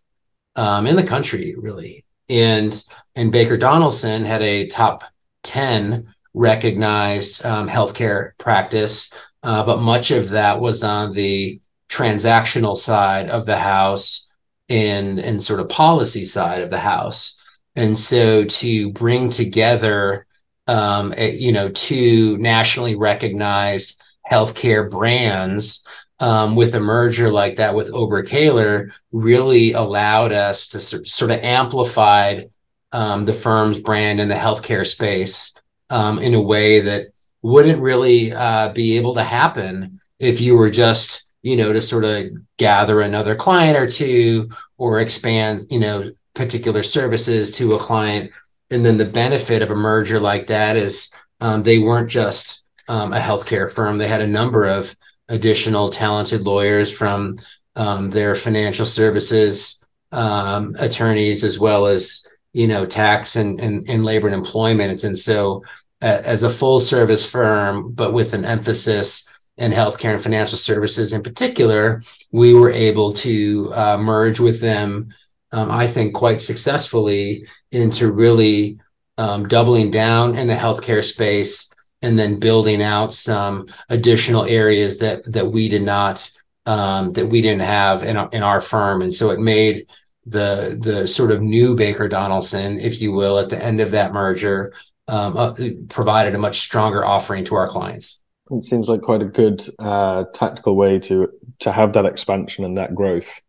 um, 0.57 0.87
in 0.87 0.97
the 0.97 1.03
country, 1.03 1.55
really. 1.59 2.05
And 2.29 2.83
and 3.15 3.31
Baker 3.31 3.57
Donelson 3.57 4.25
had 4.27 4.43
a 4.43 4.67
top 4.67 5.05
ten 5.45 6.13
recognized 6.35 7.47
um, 7.47 7.69
healthcare 7.69 8.37
practice, 8.39 9.13
uh, 9.43 9.65
but 9.65 9.81
much 9.81 10.11
of 10.11 10.31
that 10.31 10.61
was 10.61 10.83
on 10.83 11.13
the 11.13 11.61
transactional 11.89 12.77
side 12.77 13.29
of 13.29 13.47
the 13.47 13.57
house 13.57 14.31
and 14.69 15.19
and 15.19 15.43
sort 15.43 15.61
of 15.61 15.69
policy 15.69 16.25
side 16.25 16.63
of 16.63 16.71
the 16.71 16.79
house. 16.79 17.41
And 17.77 17.97
so 17.97 18.45
to 18.45 18.93
bring 18.93 19.29
together, 19.29 20.27
um, 20.67 21.13
a, 21.17 21.31
you 21.37 21.53
know, 21.53 21.69
two 21.69 22.39
nationally 22.39 22.97
recognized 22.97 24.03
healthcare 24.29 24.91
brands 24.91 25.87
um, 26.19 26.57
with 26.57 26.75
a 26.75 26.81
merger 26.81 27.31
like 27.31 27.57
that 27.57 27.75
with 27.75 27.93
Oberkaler 27.93 28.93
really 29.13 29.73
allowed 29.73 30.33
us 30.33 30.69
to 30.69 30.81
sort 30.81 31.31
of 31.31 31.41
amplified 31.41 32.51
um, 32.93 33.25
the 33.27 33.35
firm's 33.35 33.79
brand 33.79 34.21
in 34.21 34.29
the 34.29 34.35
healthcare 34.35 34.87
space 34.87 35.55
um, 35.91 36.19
in 36.19 36.35
a 36.35 36.41
way 36.41 36.81
that 36.81 37.09
wouldn't 37.43 37.83
really 37.83 38.33
uh, 38.33 38.71
be 38.71 38.97
able 38.97 39.15
to 39.15 39.23
happen 39.23 40.01
if 40.19 40.41
you 40.41 40.57
were 40.57 40.71
just 40.71 41.26
you 41.47 41.57
know 41.57 41.73
to 41.73 41.81
sort 41.81 42.05
of 42.05 42.27
gather 42.57 43.01
another 43.01 43.37
client 43.37 43.79
or 43.79 43.87
two 43.89 44.49
or 44.79 44.99
expand 44.99 45.65
you 45.71 45.79
know 45.79 46.11
particular 46.35 46.83
services 46.83 47.51
to 47.53 47.75
a 47.75 47.79
client. 47.79 48.33
And 48.71 48.85
then 48.85 48.99
the 48.99 49.05
benefit 49.05 49.63
of 49.63 49.71
a 49.71 49.77
merger 49.77 50.19
like 50.19 50.49
that 50.49 50.77
is 50.77 51.15
um, 51.41 51.63
they 51.63 51.79
weren't 51.79 52.11
just 52.11 52.65
um, 52.89 53.13
a 53.13 53.21
healthcare 53.21 53.73
firm. 53.73 53.97
They 53.97 54.09
had 54.09 54.23
a 54.23 54.27
number 54.27 54.65
of 54.65 54.95
additional 55.29 55.89
talented 55.89 56.43
lawyers 56.43 56.93
from 56.93 57.37
um, 57.77 58.11
their 58.11 58.35
financial 58.35 58.87
services 58.87 59.81
um, 60.11 60.75
attorneys 60.81 61.45
as 61.45 61.61
well 61.61 61.87
as 61.87 62.27
you 62.55 62.67
know 62.67 62.85
tax 62.85 63.37
and, 63.37 63.61
and, 63.61 63.89
and 63.89 64.05
labor 64.05 64.27
and 64.27 64.35
employment. 64.35 65.05
And 65.05 65.17
so 65.17 65.63
uh, 66.03 66.23
as 66.25 66.43
a 66.43 66.51
full 66.51 66.81
service 66.81 67.29
firm 67.31 67.93
but 67.93 68.13
with 68.13 68.35
an 68.35 68.45
emphasis 68.45 69.29
in 69.59 69.73
healthcare 69.73 70.13
and 70.13 70.23
financial 70.23 70.59
services 70.59 71.13
in 71.13 71.23
particular 71.23 72.03
we 72.31 72.55
were 72.55 72.71
able 72.71 73.13
to 73.13 73.71
uh, 73.75 73.97
merge 73.97 74.41
with 74.41 74.61
them 74.61 75.09
um, 75.53 75.71
i 75.71 75.87
think 75.87 76.15
quite 76.15 76.41
successfully 76.41 77.47
into 77.73 78.13
really 78.13 78.79
um, 79.19 79.49
doubling 79.49 79.91
down 79.91 80.37
in 80.37 80.47
the 80.47 80.55
healthcare 80.55 81.03
space 81.03 81.73
and 82.03 82.19
then 82.19 82.39
building 82.39 82.83
out 82.83 83.15
some 83.15 83.67
additional 83.89 84.45
areas 84.45 84.99
that 84.99 85.25
that 85.33 85.47
we 85.47 85.69
did 85.69 85.83
not 85.83 86.31
um, 86.67 87.13
that 87.13 87.27
we 87.27 87.41
didn't 87.41 87.63
have 87.63 88.03
in 88.03 88.17
our, 88.17 88.29
in 88.33 88.43
our 88.43 88.61
firm 88.61 89.03
and 89.03 89.15
so 89.15 89.31
it 89.31 89.41
made 89.41 89.87
the 90.27 90.77
the 90.83 91.07
sort 91.07 91.31
of 91.31 91.41
new 91.41 91.75
Baker 91.75 92.09
Donelson, 92.09 92.81
if 92.81 93.01
you 93.01 93.13
will, 93.13 93.39
at 93.39 93.49
the 93.49 93.65
end 93.65 93.81
of 93.81 93.93
that 93.93 94.13
merger, 94.13 94.75
um, 95.09 95.37
uh, 95.37 95.55
provided 95.89 96.35
a 96.35 96.39
much 96.39 96.59
stronger 96.59 97.05
offering 97.05 97.45
to 97.45 97.55
our 97.55 97.69
clients. 97.69 98.23
It 98.51 98.65
seems 98.65 98.89
like 98.89 99.03
quite 99.03 99.23
a 99.23 99.27
good 99.27 99.67
uh, 99.79 100.25
tactical 100.33 100.77
way 100.77 100.99
to 101.01 101.33
to 101.61 101.73
have 101.73 101.93
that 101.95 102.07
expansion 102.07 102.65
and 102.65 102.79
that 102.79 102.95
growth. 102.95 103.41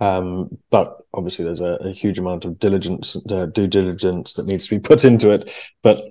Um, 0.00 0.58
but 0.70 0.98
obviously, 1.12 1.44
there's 1.44 1.60
a, 1.60 1.78
a 1.80 1.92
huge 1.92 2.18
amount 2.18 2.44
of 2.44 2.58
diligence, 2.58 3.16
uh, 3.30 3.46
due 3.46 3.66
diligence 3.66 4.34
that 4.34 4.46
needs 4.46 4.66
to 4.68 4.76
be 4.76 4.80
put 4.88 5.04
into 5.04 5.30
it. 5.30 5.52
But 5.82 6.02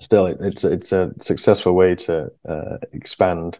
still, 0.00 0.26
it, 0.26 0.38
it's 0.40 0.64
it's 0.64 0.92
a 0.92 1.12
successful 1.20 1.74
way 1.74 1.94
to 1.96 2.30
uh, 2.48 2.78
expand. 2.92 3.58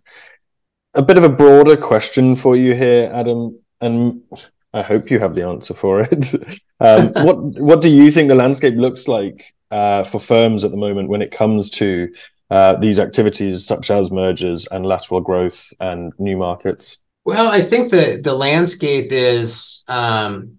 A 0.94 1.02
bit 1.02 1.18
of 1.18 1.24
a 1.24 1.28
broader 1.28 1.76
question 1.76 2.36
for 2.36 2.56
you 2.56 2.74
here, 2.74 3.10
Adam, 3.12 3.58
and 3.80 4.22
I 4.74 4.82
hope 4.82 5.10
you 5.10 5.18
have 5.18 5.34
the 5.34 5.46
answer 5.46 5.74
for 5.74 6.00
it. 6.00 6.34
um, 6.80 7.12
what 7.24 7.36
what 7.60 7.82
do 7.82 7.90
you 7.90 8.10
think 8.10 8.28
the 8.28 8.34
landscape 8.34 8.74
looks 8.74 9.08
like 9.08 9.54
uh, 9.70 10.04
for 10.04 10.20
firms 10.20 10.64
at 10.64 10.70
the 10.70 10.76
moment 10.76 11.08
when 11.08 11.22
it 11.22 11.30
comes 11.30 11.70
to 11.70 12.12
uh, 12.52 12.76
these 12.76 12.98
activities 12.98 13.64
such 13.64 13.90
as 13.90 14.10
mergers 14.10 14.66
and 14.66 14.84
lateral 14.84 15.20
growth 15.20 15.72
and 15.80 16.12
new 16.18 16.36
markets? 16.36 16.98
Well, 17.24 17.48
I 17.48 17.62
think 17.62 17.90
the 17.90 18.20
the 18.22 18.34
landscape 18.34 19.10
is 19.10 19.84
um, 19.88 20.58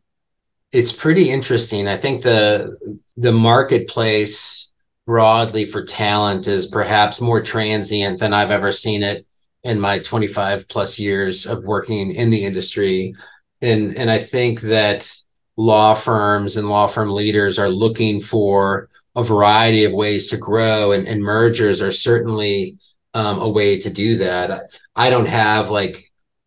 it's 0.72 0.92
pretty 0.92 1.30
interesting. 1.30 1.88
I 1.88 1.98
think 1.98 2.24
the 2.24 2.98
the 3.16 3.32
marketplace 3.32 4.72
broadly 5.06 5.66
for 5.66 5.84
talent 5.84 6.48
is 6.48 6.66
perhaps 6.66 7.22
more 7.22 7.42
transient 7.42 8.20
than 8.20 8.34
I've 8.34 8.52
ever 8.52 8.72
seen 8.72 9.04
it 9.04 9.28
in 9.64 9.80
my 9.80 10.00
25 10.00 10.68
plus 10.70 10.98
years 10.98 11.46
of 11.46 11.64
working 11.64 12.16
in 12.16 12.30
the 12.30 12.44
industry 12.44 13.14
and 13.62 13.96
and 13.98 14.12
I 14.12 14.20
think 14.20 14.62
that 14.62 15.10
law 15.58 15.94
firms 15.94 16.58
and 16.58 16.70
law 16.70 16.88
firm 16.88 17.12
leaders 17.12 17.58
are 17.58 17.70
looking 17.70 18.20
for 18.20 18.90
a 19.16 19.24
variety 19.24 19.84
of 19.84 19.94
ways 19.94 20.28
to 20.28 20.38
grow, 20.38 20.92
and, 20.92 21.08
and 21.08 21.22
mergers 21.22 21.82
are 21.82 21.92
certainly 21.92 22.78
um, 23.14 23.40
a 23.40 23.50
way 23.50 23.78
to 23.80 23.92
do 23.92 24.18
that. 24.18 24.72
I 24.96 25.10
don't 25.10 25.28
have 25.28 25.70
like 25.70 25.98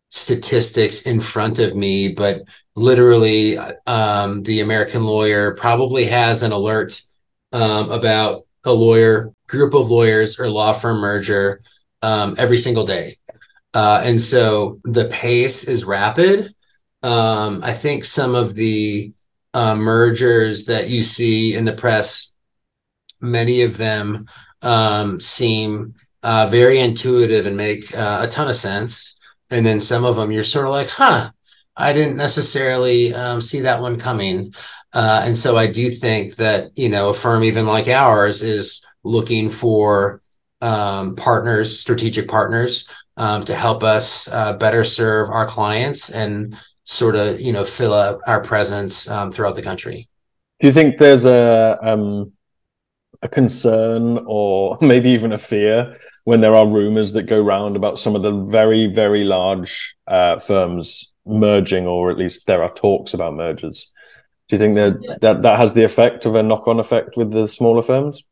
statistics 0.09 1.05
in 1.05 1.19
front 1.19 1.59
of 1.59 1.75
me, 1.75 2.09
but 2.09 2.41
literally, 2.75 3.57
um, 3.85 4.43
the 4.43 4.61
American 4.61 5.03
lawyer 5.03 5.55
probably 5.55 6.05
has 6.05 6.43
an 6.43 6.51
alert 6.51 7.01
um, 7.53 7.89
about 7.89 8.45
a 8.65 8.73
lawyer, 8.73 9.33
group 9.47 9.73
of 9.73 9.89
lawyers, 9.89 10.39
or 10.39 10.49
law 10.49 10.73
firm 10.73 10.99
merger 10.99 11.61
um, 12.01 12.35
every 12.37 12.57
single 12.57 12.85
day. 12.85 13.15
Uh, 13.73 14.01
and 14.03 14.19
so 14.19 14.79
the 14.83 15.05
pace 15.05 15.67
is 15.67 15.85
rapid 15.85 16.53
um, 17.03 17.61
I 17.63 17.73
think 17.73 18.03
some 18.05 18.35
of 18.35 18.55
the 18.55 19.13
uh, 19.53 19.75
mergers 19.75 20.65
that 20.65 20.89
you 20.89 21.03
see 21.03 21.55
in 21.55 21.65
the 21.65 21.73
press, 21.73 22.33
many 23.21 23.61
of 23.61 23.77
them 23.77 24.25
um, 24.61 25.19
seem 25.19 25.93
uh, 26.23 26.47
very 26.49 26.79
intuitive 26.79 27.45
and 27.45 27.55
make 27.55 27.95
uh, 27.95 28.19
a 28.23 28.27
ton 28.27 28.49
of 28.49 28.55
sense. 28.55 29.19
And 29.49 29.65
then 29.65 29.79
some 29.79 30.03
of 30.03 30.15
them 30.15 30.31
you're 30.31 30.43
sort 30.43 30.65
of 30.65 30.71
like, 30.71 30.89
huh, 30.89 31.31
I 31.75 31.93
didn't 31.93 32.17
necessarily 32.17 33.13
um, 33.13 33.39
see 33.39 33.61
that 33.61 33.81
one 33.81 33.99
coming. 33.99 34.53
Uh, 34.93 35.23
and 35.25 35.37
so 35.37 35.57
I 35.57 35.67
do 35.67 35.89
think 35.89 36.35
that, 36.35 36.71
you 36.75 36.89
know, 36.89 37.09
a 37.09 37.13
firm 37.13 37.43
even 37.43 37.65
like 37.65 37.87
ours 37.87 38.41
is 38.41 38.85
looking 39.03 39.47
for 39.49 40.21
um, 40.61 41.15
partners, 41.15 41.79
strategic 41.79 42.27
partners 42.27 42.89
um, 43.17 43.43
to 43.45 43.55
help 43.55 43.83
us 43.83 44.27
uh, 44.31 44.53
better 44.53 44.83
serve 44.83 45.29
our 45.29 45.45
clients 45.45 46.09
and 46.11 46.57
sort 46.87 47.15
of 47.15 47.39
you 47.41 47.51
know 47.51 47.65
fill 47.65 47.93
up 47.93 48.21
our 48.27 48.41
presence 48.41 49.09
um, 49.09 49.31
throughout 49.31 49.55
the 49.55 49.61
country. 49.61 50.07
Do 50.59 50.67
you 50.67 50.73
think 50.73 50.97
there's 50.97 51.25
a 51.25 51.77
um, 51.81 52.31
a 53.21 53.27
concern 53.27 54.19
or 54.25 54.77
maybe 54.81 55.09
even 55.09 55.31
a 55.31 55.37
fear 55.37 55.97
when 56.23 56.41
there 56.41 56.55
are 56.55 56.67
rumors 56.67 57.13
that 57.13 57.23
go 57.23 57.41
round 57.41 57.75
about 57.75 57.99
some 57.99 58.15
of 58.15 58.21
the 58.21 58.31
very 58.31 58.87
very 58.87 59.23
large 59.23 59.95
uh, 60.07 60.39
firms 60.39 61.13
merging, 61.27 61.87
or 61.87 62.09
at 62.09 62.17
least 62.17 62.47
there 62.47 62.63
are 62.63 62.73
talks 62.73 63.13
about 63.13 63.35
mergers? 63.35 63.91
Do 64.47 64.55
you 64.55 64.59
think 64.59 64.75
that 64.75 65.19
that, 65.21 65.41
that 65.41 65.59
has 65.59 65.73
the 65.73 65.83
effect 65.83 66.25
of 66.25 66.35
a 66.35 66.43
knock 66.43 66.67
on 66.67 66.79
effect 66.79 67.17
with 67.17 67.31
the 67.31 67.47
smaller 67.47 67.81
firms? 67.81 68.23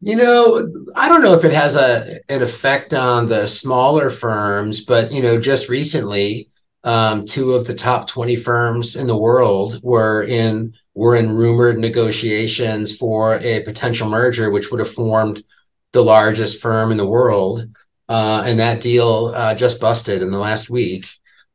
You 0.00 0.16
know, 0.16 0.68
I 0.96 1.08
don't 1.08 1.22
know 1.22 1.34
if 1.34 1.44
it 1.44 1.52
has 1.52 1.76
a 1.76 2.18
an 2.28 2.42
effect 2.42 2.92
on 2.92 3.26
the 3.26 3.46
smaller 3.46 4.10
firms, 4.10 4.84
but 4.84 5.12
you 5.12 5.22
know, 5.22 5.40
just 5.40 5.68
recently, 5.68 6.50
um, 6.84 7.24
two 7.24 7.52
of 7.52 7.66
the 7.66 7.74
top 7.74 8.08
20 8.08 8.36
firms 8.36 8.96
in 8.96 9.06
the 9.06 9.16
world 9.16 9.80
were 9.82 10.24
in 10.24 10.74
were 10.94 11.16
in 11.16 11.30
rumored 11.30 11.78
negotiations 11.78 12.96
for 12.96 13.36
a 13.38 13.62
potential 13.62 14.08
merger, 14.08 14.50
which 14.50 14.70
would 14.70 14.80
have 14.80 14.90
formed 14.90 15.42
the 15.92 16.02
largest 16.02 16.60
firm 16.60 16.90
in 16.90 16.96
the 16.96 17.06
world. 17.06 17.64
Uh, 18.08 18.44
and 18.46 18.58
that 18.58 18.80
deal 18.80 19.32
uh, 19.34 19.54
just 19.54 19.80
busted 19.80 20.22
in 20.22 20.30
the 20.30 20.38
last 20.38 20.68
week. 20.68 21.06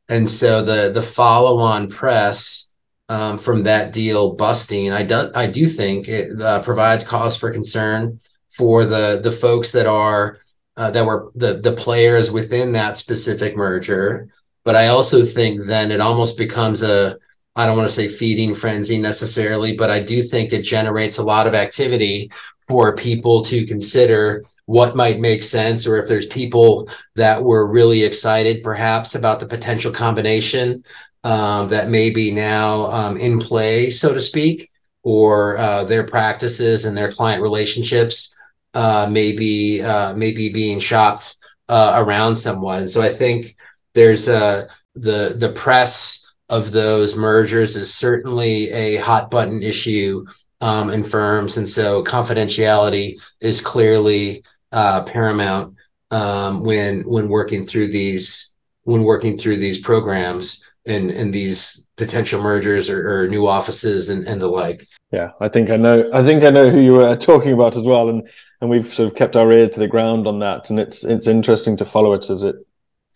And 0.08 0.28
so 0.28 0.62
the 0.62 0.90
the 0.90 1.02
follow 1.02 1.58
on 1.58 1.88
press 1.88 2.70
um, 3.08 3.38
from 3.38 3.62
that 3.64 3.92
deal 3.92 4.34
busting, 4.34 4.90
I 4.90 5.02
do 5.02 5.30
I 5.34 5.46
do 5.46 5.66
think 5.66 6.08
it 6.08 6.40
uh, 6.40 6.62
provides 6.62 7.04
cause 7.04 7.36
for 7.36 7.50
concern 7.50 8.20
for 8.48 8.84
the 8.84 9.20
the 9.22 9.30
folks 9.30 9.72
that 9.72 9.86
are 9.86 10.38
uh, 10.76 10.90
that 10.90 11.04
were 11.04 11.30
the 11.34 11.54
the 11.54 11.72
players 11.72 12.32
within 12.32 12.72
that 12.72 12.96
specific 12.96 13.56
merger 13.56 14.28
but 14.68 14.76
I 14.76 14.88
also 14.88 15.24
think 15.24 15.64
then 15.64 15.90
it 15.90 16.02
almost 16.02 16.36
becomes 16.36 16.82
a, 16.82 17.16
I 17.56 17.66
don't 17.66 17.76
want 17.76 17.88
to 17.88 17.94
say 17.94 18.08
feeding 18.08 18.54
frenzy 18.54 18.98
necessarily, 18.98 19.74
but 19.76 19.90
I 19.90 20.00
do 20.00 20.22
think 20.22 20.52
it 20.52 20.62
generates 20.62 21.18
a 21.18 21.24
lot 21.24 21.46
of 21.46 21.54
activity 21.54 22.30
for 22.68 22.94
people 22.94 23.42
to 23.42 23.66
consider 23.66 24.44
what 24.66 24.94
might 24.94 25.18
make 25.18 25.42
sense, 25.42 25.86
or 25.86 25.96
if 25.96 26.06
there's 26.06 26.26
people 26.26 26.88
that 27.16 27.42
were 27.42 27.66
really 27.66 28.04
excited 28.04 28.62
perhaps 28.62 29.14
about 29.14 29.40
the 29.40 29.46
potential 29.46 29.90
combination 29.90 30.84
um, 31.24 31.68
that 31.68 31.88
may 31.88 32.10
be 32.10 32.30
now 32.30 32.84
um, 32.90 33.16
in 33.16 33.38
play, 33.38 33.90
so 33.90 34.12
to 34.12 34.20
speak, 34.20 34.70
or 35.02 35.56
uh, 35.56 35.84
their 35.84 36.04
practices 36.04 36.84
and 36.84 36.96
their 36.96 37.10
client 37.10 37.42
relationships 37.42 38.36
uh, 38.74 39.08
may 39.10 39.32
be 39.32 39.82
uh, 39.82 40.14
may 40.14 40.32
be 40.32 40.52
being 40.52 40.78
shopped 40.78 41.38
uh, 41.68 41.94
around 41.96 42.34
someone. 42.34 42.86
So 42.86 43.00
I 43.00 43.08
think 43.08 43.56
there's 43.94 44.28
uh, 44.28 44.66
the 44.94 45.34
the 45.36 45.52
press 45.52 46.17
of 46.48 46.72
those 46.72 47.16
mergers 47.16 47.76
is 47.76 47.92
certainly 47.92 48.70
a 48.70 48.96
hot 48.96 49.30
button 49.30 49.62
issue 49.62 50.24
um, 50.60 50.90
in 50.90 51.04
firms, 51.04 51.56
and 51.56 51.68
so 51.68 52.02
confidentiality 52.02 53.22
is 53.40 53.60
clearly 53.60 54.42
uh, 54.72 55.04
paramount 55.04 55.74
um, 56.10 56.64
when 56.64 57.02
when 57.02 57.28
working 57.28 57.64
through 57.64 57.88
these 57.88 58.54
when 58.84 59.04
working 59.04 59.36
through 59.36 59.56
these 59.56 59.78
programs 59.78 60.64
and 60.86 61.10
and 61.10 61.32
these 61.32 61.86
potential 61.96 62.40
mergers 62.42 62.88
or, 62.88 63.22
or, 63.22 63.28
new 63.28 63.46
offices 63.46 64.08
and, 64.08 64.26
and 64.28 64.40
the 64.40 64.48
like. 64.48 64.86
Yeah, 65.10 65.32
I 65.40 65.48
think 65.48 65.70
I 65.70 65.76
know. 65.76 66.08
I 66.14 66.22
think 66.22 66.44
I 66.44 66.50
know 66.50 66.70
who 66.70 66.80
you 66.80 66.92
were 66.92 67.16
talking 67.16 67.52
about 67.52 67.76
as 67.76 67.82
well, 67.82 68.08
and 68.08 68.28
and 68.60 68.70
we've 68.70 68.86
sort 68.86 69.10
of 69.10 69.16
kept 69.16 69.36
our 69.36 69.52
ear 69.52 69.68
to 69.68 69.80
the 69.80 69.88
ground 69.88 70.26
on 70.26 70.38
that, 70.38 70.70
and 70.70 70.80
it's 70.80 71.04
it's 71.04 71.28
interesting 71.28 71.76
to 71.76 71.84
follow 71.84 72.14
it 72.14 72.30
as 72.30 72.42
it 72.42 72.56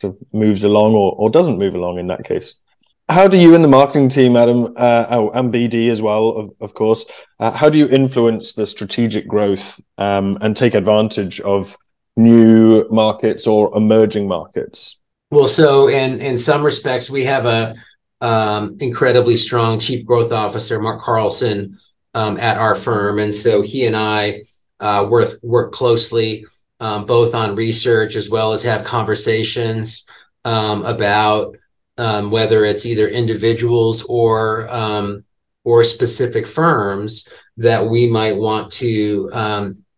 sort 0.00 0.14
of 0.14 0.20
moves 0.32 0.64
along 0.64 0.94
or, 0.94 1.12
or 1.12 1.30
doesn't 1.30 1.58
move 1.58 1.74
along 1.74 1.98
in 1.98 2.08
that 2.08 2.24
case. 2.24 2.60
How 3.08 3.28
do 3.28 3.36
you 3.36 3.54
and 3.54 3.62
the 3.62 3.68
marketing 3.68 4.08
team, 4.08 4.36
Adam, 4.36 4.72
uh, 4.76 5.06
oh, 5.10 5.30
and 5.30 5.52
BD 5.52 5.90
as 5.90 6.00
well, 6.00 6.28
of, 6.28 6.50
of 6.60 6.74
course, 6.74 7.04
uh, 7.40 7.50
how 7.50 7.68
do 7.68 7.78
you 7.78 7.88
influence 7.88 8.52
the 8.52 8.66
strategic 8.66 9.26
growth 9.26 9.80
um, 9.98 10.38
and 10.40 10.56
take 10.56 10.74
advantage 10.74 11.40
of 11.40 11.76
new 12.16 12.88
markets 12.90 13.46
or 13.46 13.76
emerging 13.76 14.28
markets? 14.28 15.00
Well, 15.30 15.48
so 15.48 15.88
in 15.88 16.20
in 16.20 16.36
some 16.36 16.62
respects, 16.62 17.08
we 17.08 17.24
have 17.24 17.46
a 17.46 17.74
um, 18.20 18.76
incredibly 18.80 19.36
strong 19.36 19.78
chief 19.78 20.04
growth 20.04 20.30
officer, 20.30 20.78
Mark 20.78 21.00
Carlson, 21.00 21.78
um, 22.14 22.36
at 22.38 22.58
our 22.58 22.74
firm, 22.74 23.18
and 23.18 23.34
so 23.34 23.62
he 23.62 23.86
and 23.86 23.96
I 23.96 24.42
uh, 24.80 25.06
work 25.08 25.30
work 25.42 25.72
closely 25.72 26.44
um, 26.82 27.06
both 27.06 27.32
on 27.34 27.54
research 27.54 28.16
as 28.16 28.28
well 28.28 28.52
as 28.52 28.64
have 28.64 28.82
conversations 28.82 30.04
um, 30.44 30.84
about 30.84 31.56
um, 31.98 32.30
whether 32.30 32.64
it's 32.64 32.86
either 32.86 33.08
individuals 33.08 34.04
or 34.08 34.68
um, 34.70 35.24
or 35.64 35.84
specific 35.84 36.46
firms 36.46 37.28
that 37.56 37.84
we 37.84 38.08
might 38.08 38.36
want 38.36 38.72
to 38.72 39.30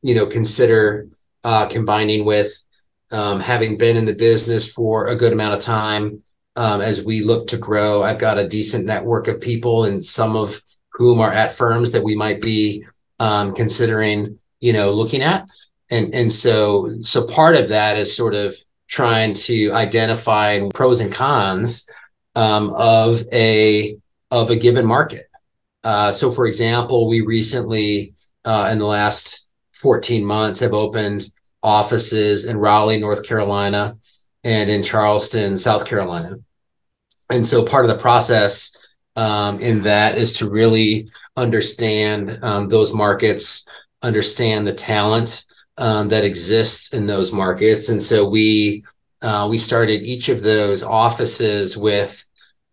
you 0.02 0.14
know 0.14 0.26
consider 0.26 1.08
uh, 1.44 1.66
combining 1.66 2.24
with 2.24 2.52
um, 3.12 3.38
having 3.38 3.78
been 3.78 3.96
in 3.96 4.04
the 4.04 4.14
business 4.14 4.72
for 4.72 5.08
a 5.08 5.16
good 5.16 5.32
amount 5.32 5.54
of 5.54 5.60
time 5.60 6.22
um, 6.56 6.80
as 6.80 7.04
we 7.04 7.22
look 7.22 7.46
to 7.48 7.56
grow. 7.56 8.02
I've 8.02 8.18
got 8.18 8.38
a 8.38 8.48
decent 8.48 8.84
network 8.84 9.28
of 9.28 9.40
people, 9.40 9.84
and 9.84 10.04
some 10.04 10.36
of 10.36 10.60
whom 10.92 11.20
are 11.20 11.32
at 11.32 11.52
firms 11.52 11.92
that 11.92 12.04
we 12.04 12.16
might 12.16 12.40
be 12.40 12.84
um, 13.20 13.54
considering, 13.54 14.38
you 14.60 14.72
know, 14.72 14.90
looking 14.90 15.22
at. 15.22 15.46
And 15.90 16.14
and 16.14 16.32
so 16.32 16.96
so 17.02 17.26
part 17.26 17.56
of 17.56 17.68
that 17.68 17.96
is 17.96 18.16
sort 18.16 18.34
of 18.34 18.54
trying 18.88 19.32
to 19.32 19.70
identify 19.72 20.60
pros 20.74 21.00
and 21.00 21.12
cons 21.12 21.88
um, 22.34 22.74
of 22.76 23.22
a 23.32 23.96
of 24.30 24.50
a 24.50 24.56
given 24.56 24.86
market. 24.86 25.26
Uh, 25.84 26.10
so, 26.10 26.30
for 26.30 26.46
example, 26.46 27.08
we 27.08 27.20
recently 27.20 28.14
uh, 28.44 28.68
in 28.72 28.78
the 28.78 28.86
last 28.86 29.46
14 29.74 30.24
months 30.24 30.60
have 30.60 30.72
opened 30.72 31.30
offices 31.62 32.44
in 32.44 32.56
Raleigh, 32.56 32.98
North 32.98 33.26
Carolina, 33.26 33.96
and 34.44 34.70
in 34.70 34.82
Charleston, 34.82 35.56
South 35.56 35.86
Carolina. 35.86 36.36
And 37.30 37.44
so 37.44 37.64
part 37.64 37.84
of 37.84 37.90
the 37.90 38.02
process 38.02 38.76
um, 39.16 39.60
in 39.60 39.82
that 39.82 40.18
is 40.18 40.34
to 40.34 40.50
really 40.50 41.08
understand 41.36 42.38
um, 42.42 42.68
those 42.68 42.92
markets, 42.92 43.64
understand 44.02 44.66
the 44.66 44.72
talent 44.72 45.44
um, 45.78 46.08
that 46.08 46.24
exists 46.24 46.92
in 46.94 47.06
those 47.06 47.32
markets. 47.32 47.88
And 47.88 48.02
so 48.02 48.28
we 48.28 48.84
uh, 49.22 49.46
we 49.50 49.58
started 49.58 50.02
each 50.02 50.28
of 50.28 50.42
those 50.42 50.82
offices 50.82 51.78
with, 51.78 52.22